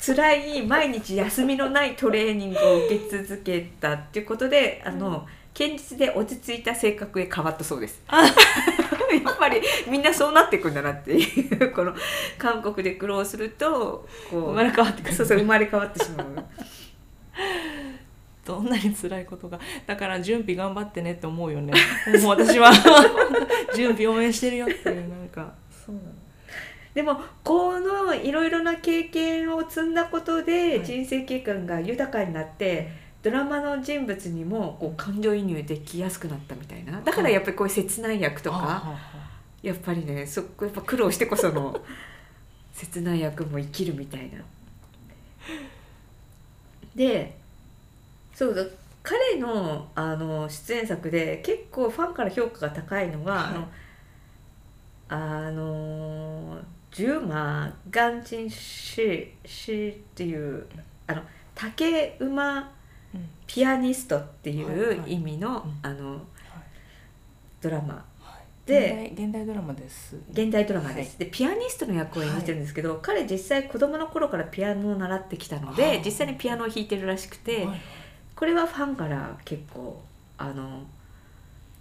[0.00, 5.26] 辛い毎日休みのないトレーニングを受け続けたっていうことであの
[5.56, 8.02] 堅実で落ち着いた性格へ変わったそうです。
[8.10, 11.94] やっぱりみんなそうなっていくんだなっていうこの
[12.36, 16.26] 韓国で苦労するとこう生まれ変わってくるそうそう生まれ変わってしまう。
[18.44, 21.72] どんなに辛いことがだから準備頑張ってねって思うよね。
[22.22, 22.72] もう私は。
[23.74, 25.52] 準備応援してるよっていうなんか。
[25.70, 26.08] そうなの。
[26.94, 30.84] でもこのいろいろな経験を積んだことではい。
[30.84, 32.90] 人生経験が豊かになって、
[33.22, 37.00] ドラマの人物にもこう感情移入できやすくなったみたいな。
[37.00, 38.98] だからやっぱりこういう切ない役とかはあはあは
[39.62, 41.74] やっぱりねそこやっぱ苦労してこその
[42.74, 44.44] 切ない役も生きるみたいな。
[46.94, 47.38] で
[48.34, 48.62] そうだ。
[49.02, 53.64] 彼のあの出演作で結構ファンから評価が高いのが、はい。
[55.08, 56.58] あの
[56.90, 60.66] ジューマーガンチンシシっていう
[61.06, 61.22] あの
[61.54, 62.72] 竹馬
[63.46, 65.90] ピアニストっていう意味の,、うん。
[65.90, 66.20] あのはい。
[67.60, 67.94] ドラマ。
[67.94, 68.66] はい。
[68.66, 70.16] で現代ドラマです。
[70.32, 77.80] 現代ドラマです、でピアニストの役を演じてるんですけど、彼実際子供の頃からピアノを習ってきたので、はあ実際にピアノを弾いてるらしくて、はい
[78.36, 80.02] これはファンから結構
[80.38, 80.82] あの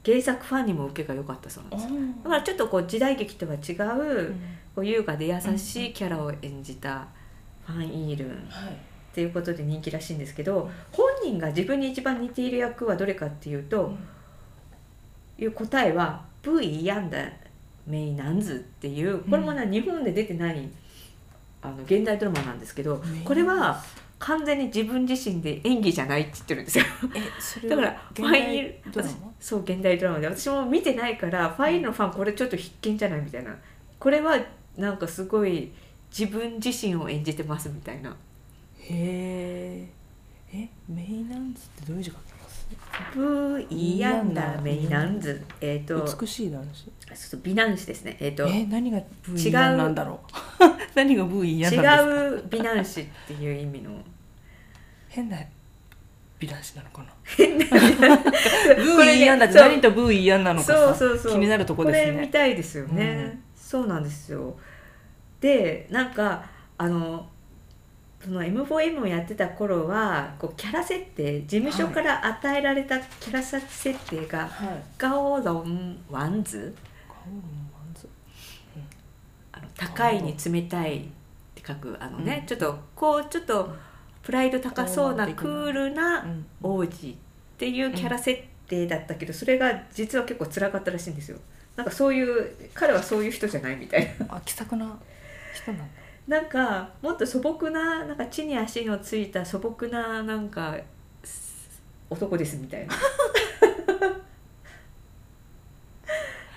[0.06, 1.94] 原作ファンにも受けが良かったそうなんです。
[1.94, 4.34] よだからちょっとこう時代劇とは違う、
[4.76, 7.08] こう優雅で優しいキャラを演じた
[7.66, 8.78] ファン・イールンっはい。
[9.14, 13.94] ていうことで人気らしいんですけど本人が自分に一番似ている役はどれかっていうと、
[15.38, 17.20] いう答えは「不一样的
[17.86, 20.68] 美男子」っていうこれもね、日本で出てない
[21.62, 23.82] あの現代ドラマなんですけどこれは
[24.26, 26.86] 完全に自分自身で演技じゃないって言ってるんですよ。
[27.70, 29.12] だからファイ代ドラマ？
[29.12, 29.16] 私
[29.46, 30.28] そう現代ドラマで。
[30.28, 33.54] 私も見てないからファイルのファンこれちょっと必見じゃないみたいな。
[34.00, 34.40] これは
[34.78, 35.72] なんかすごい
[36.10, 38.16] 自分自身を演じてますみたいな。
[38.80, 39.88] へ
[40.54, 42.16] ええメイナンズってどういう字書
[42.74, 46.92] きます「不一样的美男子」えっ、と美しい男子。
[47.08, 48.18] そうそう美男子ですね。
[48.20, 49.50] えっ、とえ何がブー違う。
[49.50, 50.20] イヤンなんだろ
[50.60, 50.64] う？
[50.96, 51.78] 何がブーイヤン違
[52.38, 53.92] う美男子っていう意味の。
[55.10, 55.38] 変な
[56.40, 57.14] 美男子なのかな？
[57.24, 60.96] 変なブーイヤンだって何とブーイヤンなのかさ？
[60.96, 61.32] そうそうそう。
[61.34, 63.44] 気になるとこですこれ見ねたいですよね、うん。
[63.56, 64.56] そうなんですよ。
[65.40, 66.44] でなんか
[66.78, 67.28] あの
[68.24, 73.66] その M4M をやってた頃はこうキャラ設定事務所から与えられたキャラ設
[74.10, 76.74] 定がはい「ガオロンワンズ？
[77.08, 78.08] 顔のマンズ」
[79.52, 81.02] あの高いに冷たいっ
[81.54, 82.46] て書くあのね、うん。
[82.48, 83.76] ちょっとこうちょっと
[84.22, 86.46] プライド高そうなクールなうん。
[86.62, 87.16] 王子っ
[87.58, 91.38] ていうキャラ設定だったけど、それが実は結構辛かったらしいんですよ。
[91.76, 94.38] なんかそういう彼はそういう人じゃないみたいな。
[94.38, 94.98] あ気さくな
[95.54, 100.78] 人なんだなんかもっと素朴ななんか地に足のついた素朴ななんか
[101.24, 102.94] す男ですみたいな。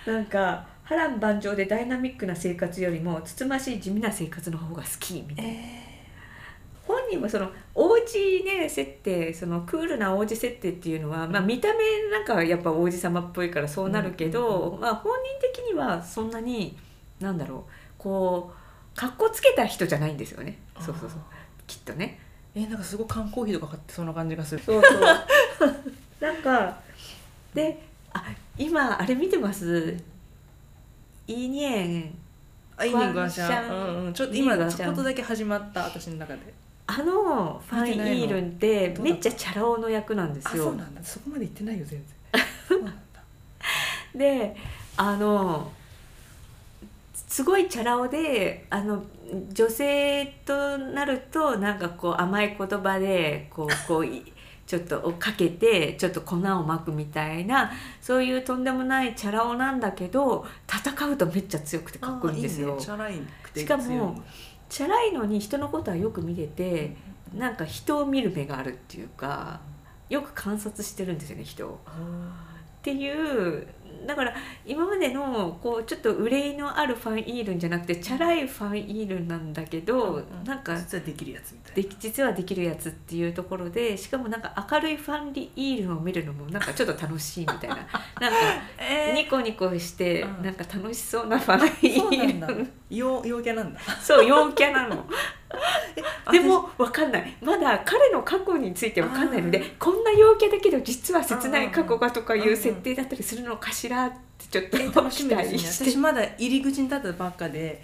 [0.13, 5.53] なんか波乱万丈でダイナミックな生活よりもつつましい地味な生活の方が好きみたいな。
[6.87, 16.31] 本人もその王子ね設定そのクールな王子設定っていうのは、まあ、見た目なんかやっぱ王子様っぽいからそうなるけど、まあ、本人的にはそん。
[16.31, 16.77] なに
[17.21, 17.63] なんだろう
[17.99, 18.66] こう
[18.97, 20.59] かっこつけた人じゃないんですよね。
[20.81, 21.21] そうそうそう。
[21.67, 22.19] きっとね。
[22.55, 24.63] えなんかすごい缶コーヒーとか買ってそうな感じがする。
[24.65, 25.01] そうそう。
[26.21, 26.79] なんか
[27.55, 27.83] で
[28.13, 28.25] あ
[28.57, 29.95] 今あれ見てます？
[31.27, 32.19] イーニエン。
[32.79, 33.71] あいいねガーシワンシャン。
[33.71, 33.97] ャン。
[33.99, 34.13] うんうん。
[34.15, 36.55] ちょっといい今ちょっとだけ始まった私の中で。
[36.89, 40.63] あのファン・イールンってめっちゃチャラ男の役なんですよ。
[40.65, 41.03] あそうなんだ。
[41.03, 42.03] そこまで行ってないよ全
[42.71, 42.95] 然。
[44.15, 44.57] で
[44.97, 45.71] あの
[47.27, 49.05] すごいチャラ男であの
[49.53, 54.33] 女性となるとなんかこう甘い言葉でこうこうい
[54.67, 57.71] ちょっとかけてちょっと粉をまくみたいな
[58.01, 62.69] そういうとんでもないチャラ男なんだけど戦うとめっちゃ強くてかっこいいんですよ。
[62.69, 63.21] あいいねチャラい
[63.55, 64.23] しかも
[64.69, 66.97] チャラいのに人のことはよく見てて
[67.35, 69.61] なんか人を見る目があるっていうか
[70.09, 71.81] よく観察してるんですよね人を。
[71.87, 71.91] あ
[72.87, 73.67] っていう
[74.07, 74.35] だから
[74.65, 80.15] 今までのこうちょっと憂いのあるファンイールンじゃなくてチャラいファンイールンなんだけど、うん。
[80.17, 87.77] うんなんか実はできるやつみたいで実はできるやつっていうところでしかもなんか明るいファンリイールンを見るのもなんかちょっと楽しいみたいな。
[87.77, 87.89] なんか
[89.15, 90.45] ニコニコしてうん。
[90.45, 93.81] なんか楽しそうなファンイールン陽陽キャなんだ。
[94.01, 95.07] そう陽キャなの。
[96.25, 97.37] あでも分かんない。
[97.41, 105.69] まだ彼の過去について分かんないのでこんな陽キャだけど実は切ない過去がとかいう設定だったりするのかしらってちょっとえ楽し期みで待して。
[105.71, 107.83] すね私まだ入り口に立ったばっかで。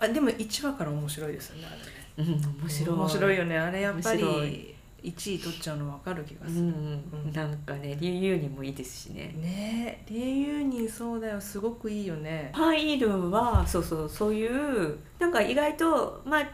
[0.00, 2.34] あでも1話から面白いですよねあれね。
[2.34, 2.96] うん面白い。
[2.96, 3.58] 面白いよね。
[3.58, 4.74] あれやっぱり
[5.10, 7.32] 1位取っちゃうの分かる気がする、うん、うん。
[7.32, 9.34] なんかねリユーにもいいですしね。
[9.40, 10.04] ね。
[10.08, 11.40] えリユーニンそうだよ。
[11.40, 12.52] すごくいいよね。
[12.54, 16.48] ファンイールンはそうそうそういうなんか意外とまあ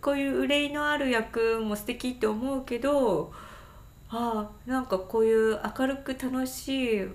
[0.00, 3.32] こういう憂いのある役も素敵って思うけど
[4.10, 7.08] ああなんかこういう明るく楽しい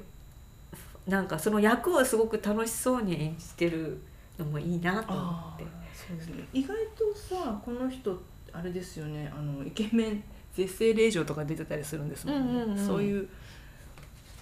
[1.07, 4.01] なんかその役をすごく楽しそうに演じてる
[4.39, 5.21] のもいいなと思
[5.55, 5.65] って。
[5.93, 6.47] そうですね。
[6.53, 8.19] 意外とさこの人
[8.51, 9.31] あれですよね。
[9.36, 10.23] あのイケメン
[10.54, 12.56] 絶世令嬢とか出てたりするんですもん。
[12.56, 12.88] ね、うんうんうん。
[12.88, 13.28] そういう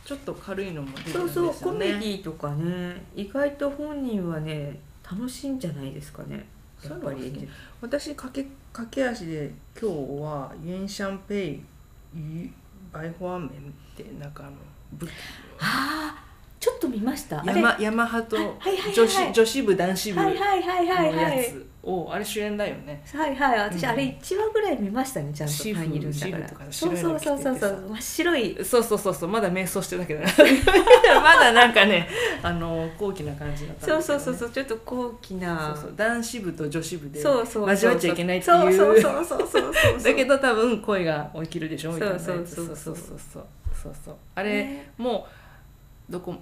[0.05, 1.53] ちょっと軽いのも出てるそうんですよね。
[1.53, 3.03] そうコメディとかね。
[3.16, 6.45] 意外と本人はね楽しいんじゃないですかね。
[6.84, 7.47] やっぱり
[7.80, 11.62] 私駆け駆け足で今日はユンシャンペイ
[12.16, 12.49] ユ
[12.91, 13.51] バイフォアメンっ
[13.95, 14.53] てなんかあの
[15.59, 16.20] あ
[16.62, 17.41] ちょっと見ました。
[17.43, 18.38] 山山派と
[18.93, 23.03] 女子女子部男子部のやつおあれ主演だよね。
[23.12, 25.53] はいはい私あれ一話ぐらい見ましたねちゃんと。
[25.55, 27.86] シーフシーフとかそうそうそうそうそう。
[27.89, 28.57] 真っ白い。
[28.64, 30.28] そうそうそうそうまだ瞑想してたけどな。
[31.20, 32.07] まだなんかね
[32.43, 35.76] あの高貴な感じだった、そうそうそうそうちょっと高貴な。
[35.95, 38.78] 男子部と女子部で交わっちゃいけないっていう。
[38.78, 41.91] そうそうそうそうそうだけど多分声が起きるでしょ？
[41.91, 43.45] みたいなそうそうそうそうそう。
[43.74, 45.26] そうそうあれ、も
[46.07, 46.36] うどこ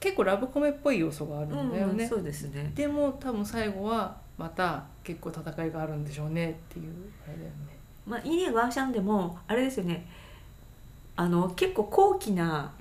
[0.00, 2.72] 結構ラブコメっぽい要素があるんだよね、うんうんそうですね。
[2.74, 6.92] でも多分最後はまた結構戦いがあるんでしょうねっていう
[7.26, 7.54] あれだよね。
[8.06, 10.06] まあイネ・ワーシャンでもあれですよね。
[11.16, 12.72] あの結構高貴な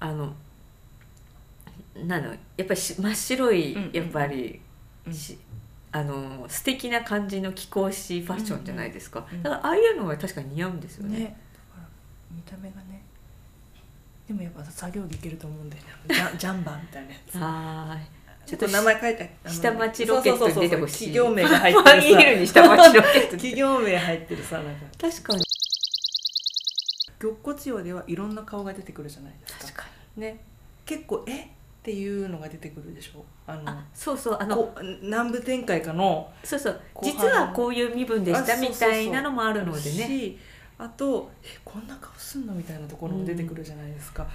[0.00, 0.32] あの
[1.94, 4.60] なのやっぱりし真っ白いうんうんやっぱり、
[5.06, 5.14] うん。
[5.14, 5.38] し
[5.92, 11.18] あの素敵な感じの貴公子ファッションじゃないですか、うんうんだからああいうのが確かに似合うんですよね。
[11.18, 11.36] ね。
[12.32, 12.93] 見た目がね
[14.26, 15.88] でもやっぱ作業着いけると思うんだよね。
[16.08, 17.38] ジャ ジャンバーみたいなやつ。
[17.38, 17.98] は
[18.46, 21.12] ちょっと名前書いて下町ロケットに出てほしい。
[21.12, 24.70] 企業名が入ってるルに下町ロケットさ 企業名入ってるさなんか。
[25.00, 25.42] 確かに。
[27.18, 29.66] 玉骨葉ではいろんな顔が出てくるじゃないですか。
[29.66, 30.40] 確かね。
[30.84, 31.46] 結構えっ
[31.82, 33.24] ていうのが出てくるでしょ。
[33.46, 34.38] あのそうそう。
[34.40, 36.80] あの南部展開かのそうそう。
[37.02, 40.06] 実はこういう身分でしたみたいなのもあるのでね。
[40.06, 40.38] し
[40.78, 44.26] あとえこんな顔すんのみたいなところも出てくるじゃないですか、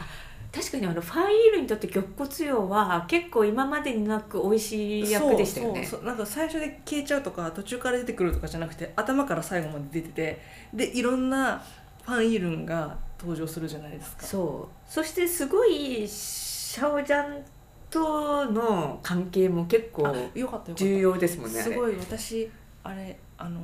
[0.52, 5.86] 確かにあのファンイールにとって玉骨葉は結構今までになく美味しい役でしたよね。
[5.86, 10.42] そうなんか最初で消えちゃうとか途中から出てくるとかじゃなくて頭から最後まで出てて
[10.74, 11.62] でいろんな
[12.04, 14.26] ファンイールンが登場するじゃないですか。
[14.26, 14.92] そう。
[14.92, 17.44] そしてすごいシャオジャン
[17.90, 20.14] との関係も結構
[20.76, 22.50] 重要ですもんねすごい私
[22.84, 23.60] あれあの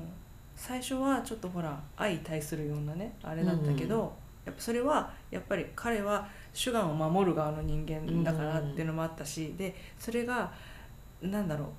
[0.55, 4.09] 最初はちょっとほら相対するようなねあれだったけど、うん
[4.45, 10.51] やっぱそれはやっぱり彼は主眼を守る側の人間だからっていうのもあったし、でそれが
[11.19, 11.73] なんだろ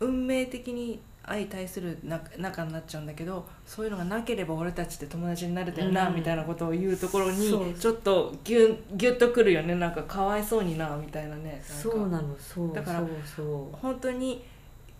[0.00, 9.74] う運命的に相対するな仲になっちゃうんだけどそういうのがなければ俺たちって友達になれたよな、うんみたいなことを言うところにちょっとギュンギュッとくるよね。
[9.74, 11.62] なんかかわいそうになみたいなね。
[11.62, 13.76] そうなのそうだからそうそう。
[13.76, 14.42] 本当に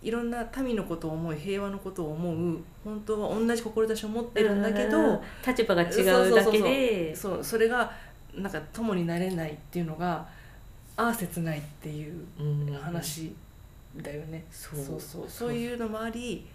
[0.01, 7.15] いろんな民のことを思い平和のことを思う本当は同じ志を持ってるんだけど、うん立場が違うだけで。
[7.15, 7.91] そうそれが
[8.35, 10.25] なんか友になれないっていうのが
[10.95, 13.33] ああ切ないっていううん話
[13.97, 14.79] だよね、そう。
[14.79, 15.25] そうそう。
[15.27, 16.45] そういうのもあり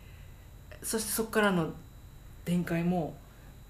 [0.82, 1.70] そしてそこからの
[2.44, 3.14] 展開も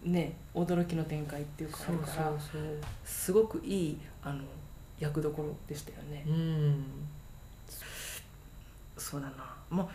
[0.02, 2.62] ね驚きの展開っていうかあるからそうそう。
[3.04, 4.42] すごくいいあの
[5.00, 6.24] 役どころでしたよね。
[6.26, 6.84] うん
[9.04, 9.34] そうだな。
[9.68, 9.90] も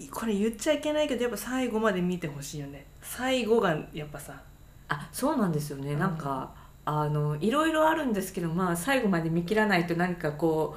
[0.00, 2.86] うこれ言っちゃいけないけどやっぱ最後まで見てほしいよね。
[3.02, 4.40] 最後がやっぱさ。
[4.88, 5.98] あそうなんですよね、うん。
[5.98, 6.52] なんか
[6.86, 10.76] あのいろいろあるんですけどまあ最後まで見切らないと何かこ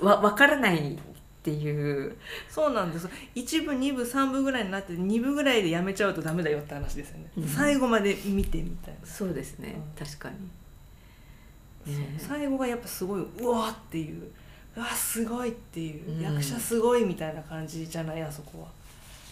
[0.00, 0.98] う わ分からないっ
[1.42, 2.16] ていう。
[2.48, 3.08] そうなんです。
[3.34, 7.44] 1部2部3部ぐらいになって2部ぐらいでやめちゃうとダメだよって話ですよね、うん。
[7.46, 10.06] 最後まで見てみたいな、そうですね、うん。
[10.06, 14.30] 確かに、ね最後がやっぱすごいうわーっていう
[14.78, 16.20] うわすごいっていう、うん。
[16.20, 18.68] 役者すごいみたいな感じじゃないあそこは。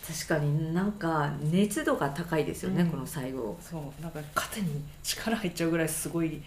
[0.04, 2.90] 確かになんか熱度が高いですよね、うん。
[2.90, 3.56] この最後。
[3.60, 4.02] そう。
[4.02, 6.42] なんか肩に力入っちゃうぐらいすごい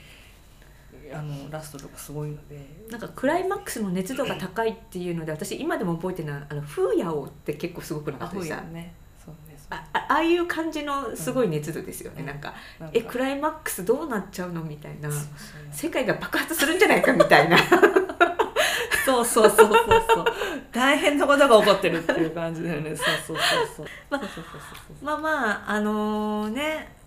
[1.14, 2.60] あのラストとかすごいので。
[2.90, 8.94] なんかクライマックスの熱度が高いっていうので私今でも覚えてるのはあのフーヤオって結構すごくなかあったでしたほいやね。
[9.26, 12.26] そうねそうああああいう感じのすごい熱度ですよね、うん。
[12.26, 12.54] なんか。
[12.92, 14.62] えクライマックスどうなっちゃうの？
[14.64, 15.10] みたいな。
[15.72, 17.14] 世界が爆発するんじゃないか？
[17.14, 17.58] みたいな
[19.10, 20.26] そうそうそうそうそう。
[20.72, 22.96] 大変なことが起こってるっていう感じだよね。
[22.96, 23.44] そうそうそ
[23.74, 23.88] うそう。
[25.02, 27.00] ままあまああのね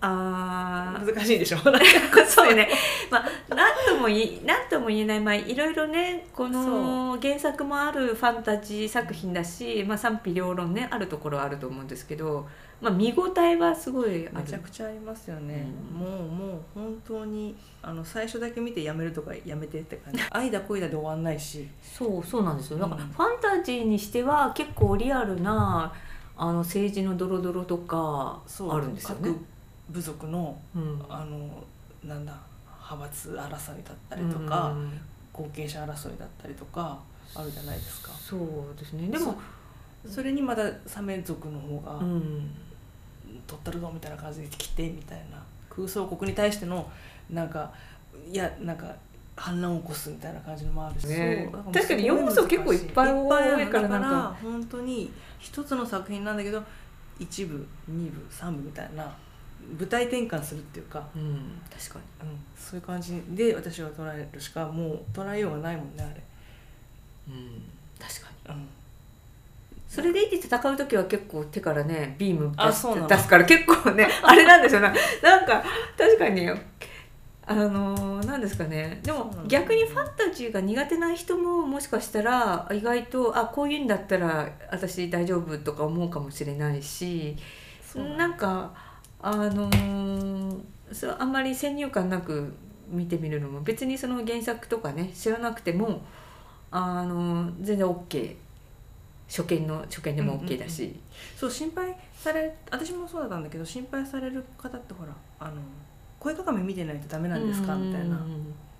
[0.00, 1.58] あー難しいでしょ。
[1.58, 2.68] そうね、
[3.10, 12.46] まあ、なんともいなんとも言えない、まあ、いろいろねこの原作もあるファンタジー作品だし、まあ、賛否両論ねあるところはあると思うんですけど、
[12.80, 15.98] まあ、見応えはすごいめちゃくちゃありますよね、うん。
[15.98, 16.60] もうもう
[16.96, 20.20] 本当にあの最初だけ見てやめるとかやめてって感じ。
[20.30, 21.68] 愛だ恋だで終わんないし。
[21.82, 22.78] そうそうなんですよ。
[22.78, 23.02] なんかうん。
[23.02, 25.92] ファンタジーにしては結構リアルな
[26.36, 28.40] あの政治のドロドロとか
[28.70, 29.30] あるんですよね。
[29.30, 29.44] 各。
[29.90, 31.04] 部族のうん。
[31.08, 31.64] あの
[32.04, 35.00] なんだ派閥争いだったりとか、うん
[35.36, 36.98] 後継者争いだったりとか
[37.34, 38.10] あるじゃないですか。
[38.12, 39.08] そうですね。
[39.08, 39.36] でも、
[40.08, 42.50] それにまだサメ族の方がうん、
[43.46, 45.44] 「取ったるぞ」みたいな感じで来てみたいな
[45.76, 46.90] 空想国に対しての
[47.30, 47.70] なんか
[48.30, 48.94] いやなんか
[49.36, 51.48] 反乱を起こすみたいな感じのもあるし、ね。
[51.52, 56.62] そう確かに要素結構いっぱい多いからだから本当に一つの作品なんだけど
[57.18, 59.14] 一部二部三部みたいな
[59.78, 62.30] 舞台転換するっていうか、うん、確かに。
[62.30, 66.22] うん、そういう感じで私は捉えるしかもう捉えようがないもんねあれ。
[67.28, 67.62] うん、
[67.98, 68.54] 確かに。
[68.54, 68.68] うん
[69.96, 73.08] それでいて戦う時は結構手からねビーム出すあそうなの。
[73.08, 74.92] 出すから結構ね あれなんですよな。
[75.22, 75.64] なんか
[75.96, 76.48] 確かに
[77.48, 79.00] あのーなんですかね。
[79.02, 87.36] でも逆にファンタジーが苦手な人ももしかしたら意外とあこういうんだったら私大丈夫とか思うかもしれないし
[88.18, 88.72] なんか
[89.22, 90.60] あのー
[90.92, 92.52] そうあんまり先入観なく
[92.88, 96.02] 見てみるのも別にその原作とかね知らなくても
[96.70, 98.36] あの全然 OK
[99.28, 101.00] 初見の初見でも OK だし、
[101.36, 105.54] そう心配され私もそうだったんだけど心配される方ってほらあの
[106.18, 107.74] 声鏡見てないとダメなんですか？
[107.74, 108.20] みたいな。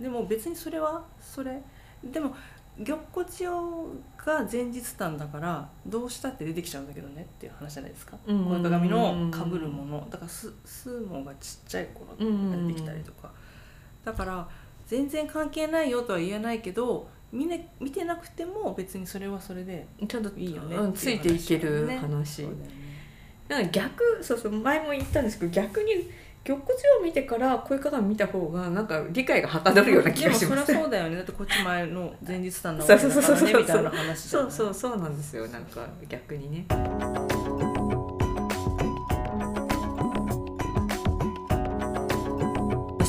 [0.01, 1.61] でも別にそれはそれ。
[2.05, 2.35] でも
[2.85, 3.89] 玉骨用
[4.19, 8.17] が前日譚だからどうしたって出てきちゃうんだけどねっていう話じゃないですか？
[8.27, 10.07] うん声鏡のかぶるもの。
[10.11, 13.33] だからススーモがちっちゃい頃に出てきたりとか。
[14.05, 14.49] だから
[14.87, 21.97] 全然関係ないよとは言えないけどみんな見てなくても別にそれはそれでちゃんといいよねうんついていけるね。
[21.99, 22.49] 話、ね。
[23.49, 26.11] なんか逆そうそう前も言ったんですけど逆に
[26.45, 30.49] 玉骨を見てから声鏡見た方がなんか理解がはかどるような気がします。
[30.49, 31.17] でもそりゃそうだよね。
[31.17, 35.49] だってこっち前の前日譚なわけだからねみたいな話じゃそうそうそうなんですよ。
[35.49, 36.67] なんか逆にね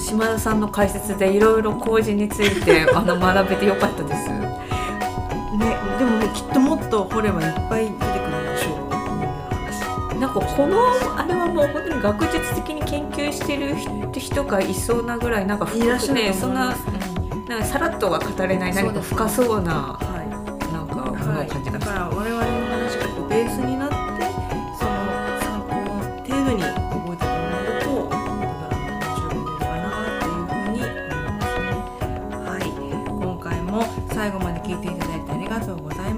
[0.09, 4.29] 島田さんの解説でいろいろ麹について あの学べてよかったです。
[4.29, 4.57] ね
[5.99, 8.93] でもねきっともっと掘ればいっぱい出てくるでしょう。
[8.93, 10.77] 話なんかこの
[11.17, 13.75] あれはもう本当に学術的に研究してる
[14.13, 16.73] 人がいそうなぐらいなんか深くねそんな
[17.47, 20.73] なんかさらっとは語れない何か深そうなはい。
[20.73, 21.85] なんかものを感じました。
[21.85, 22.45] だから我々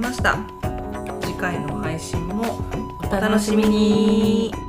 [0.09, 0.39] ました。
[1.21, 2.59] 次回の配信も
[2.99, 4.68] お楽しみに。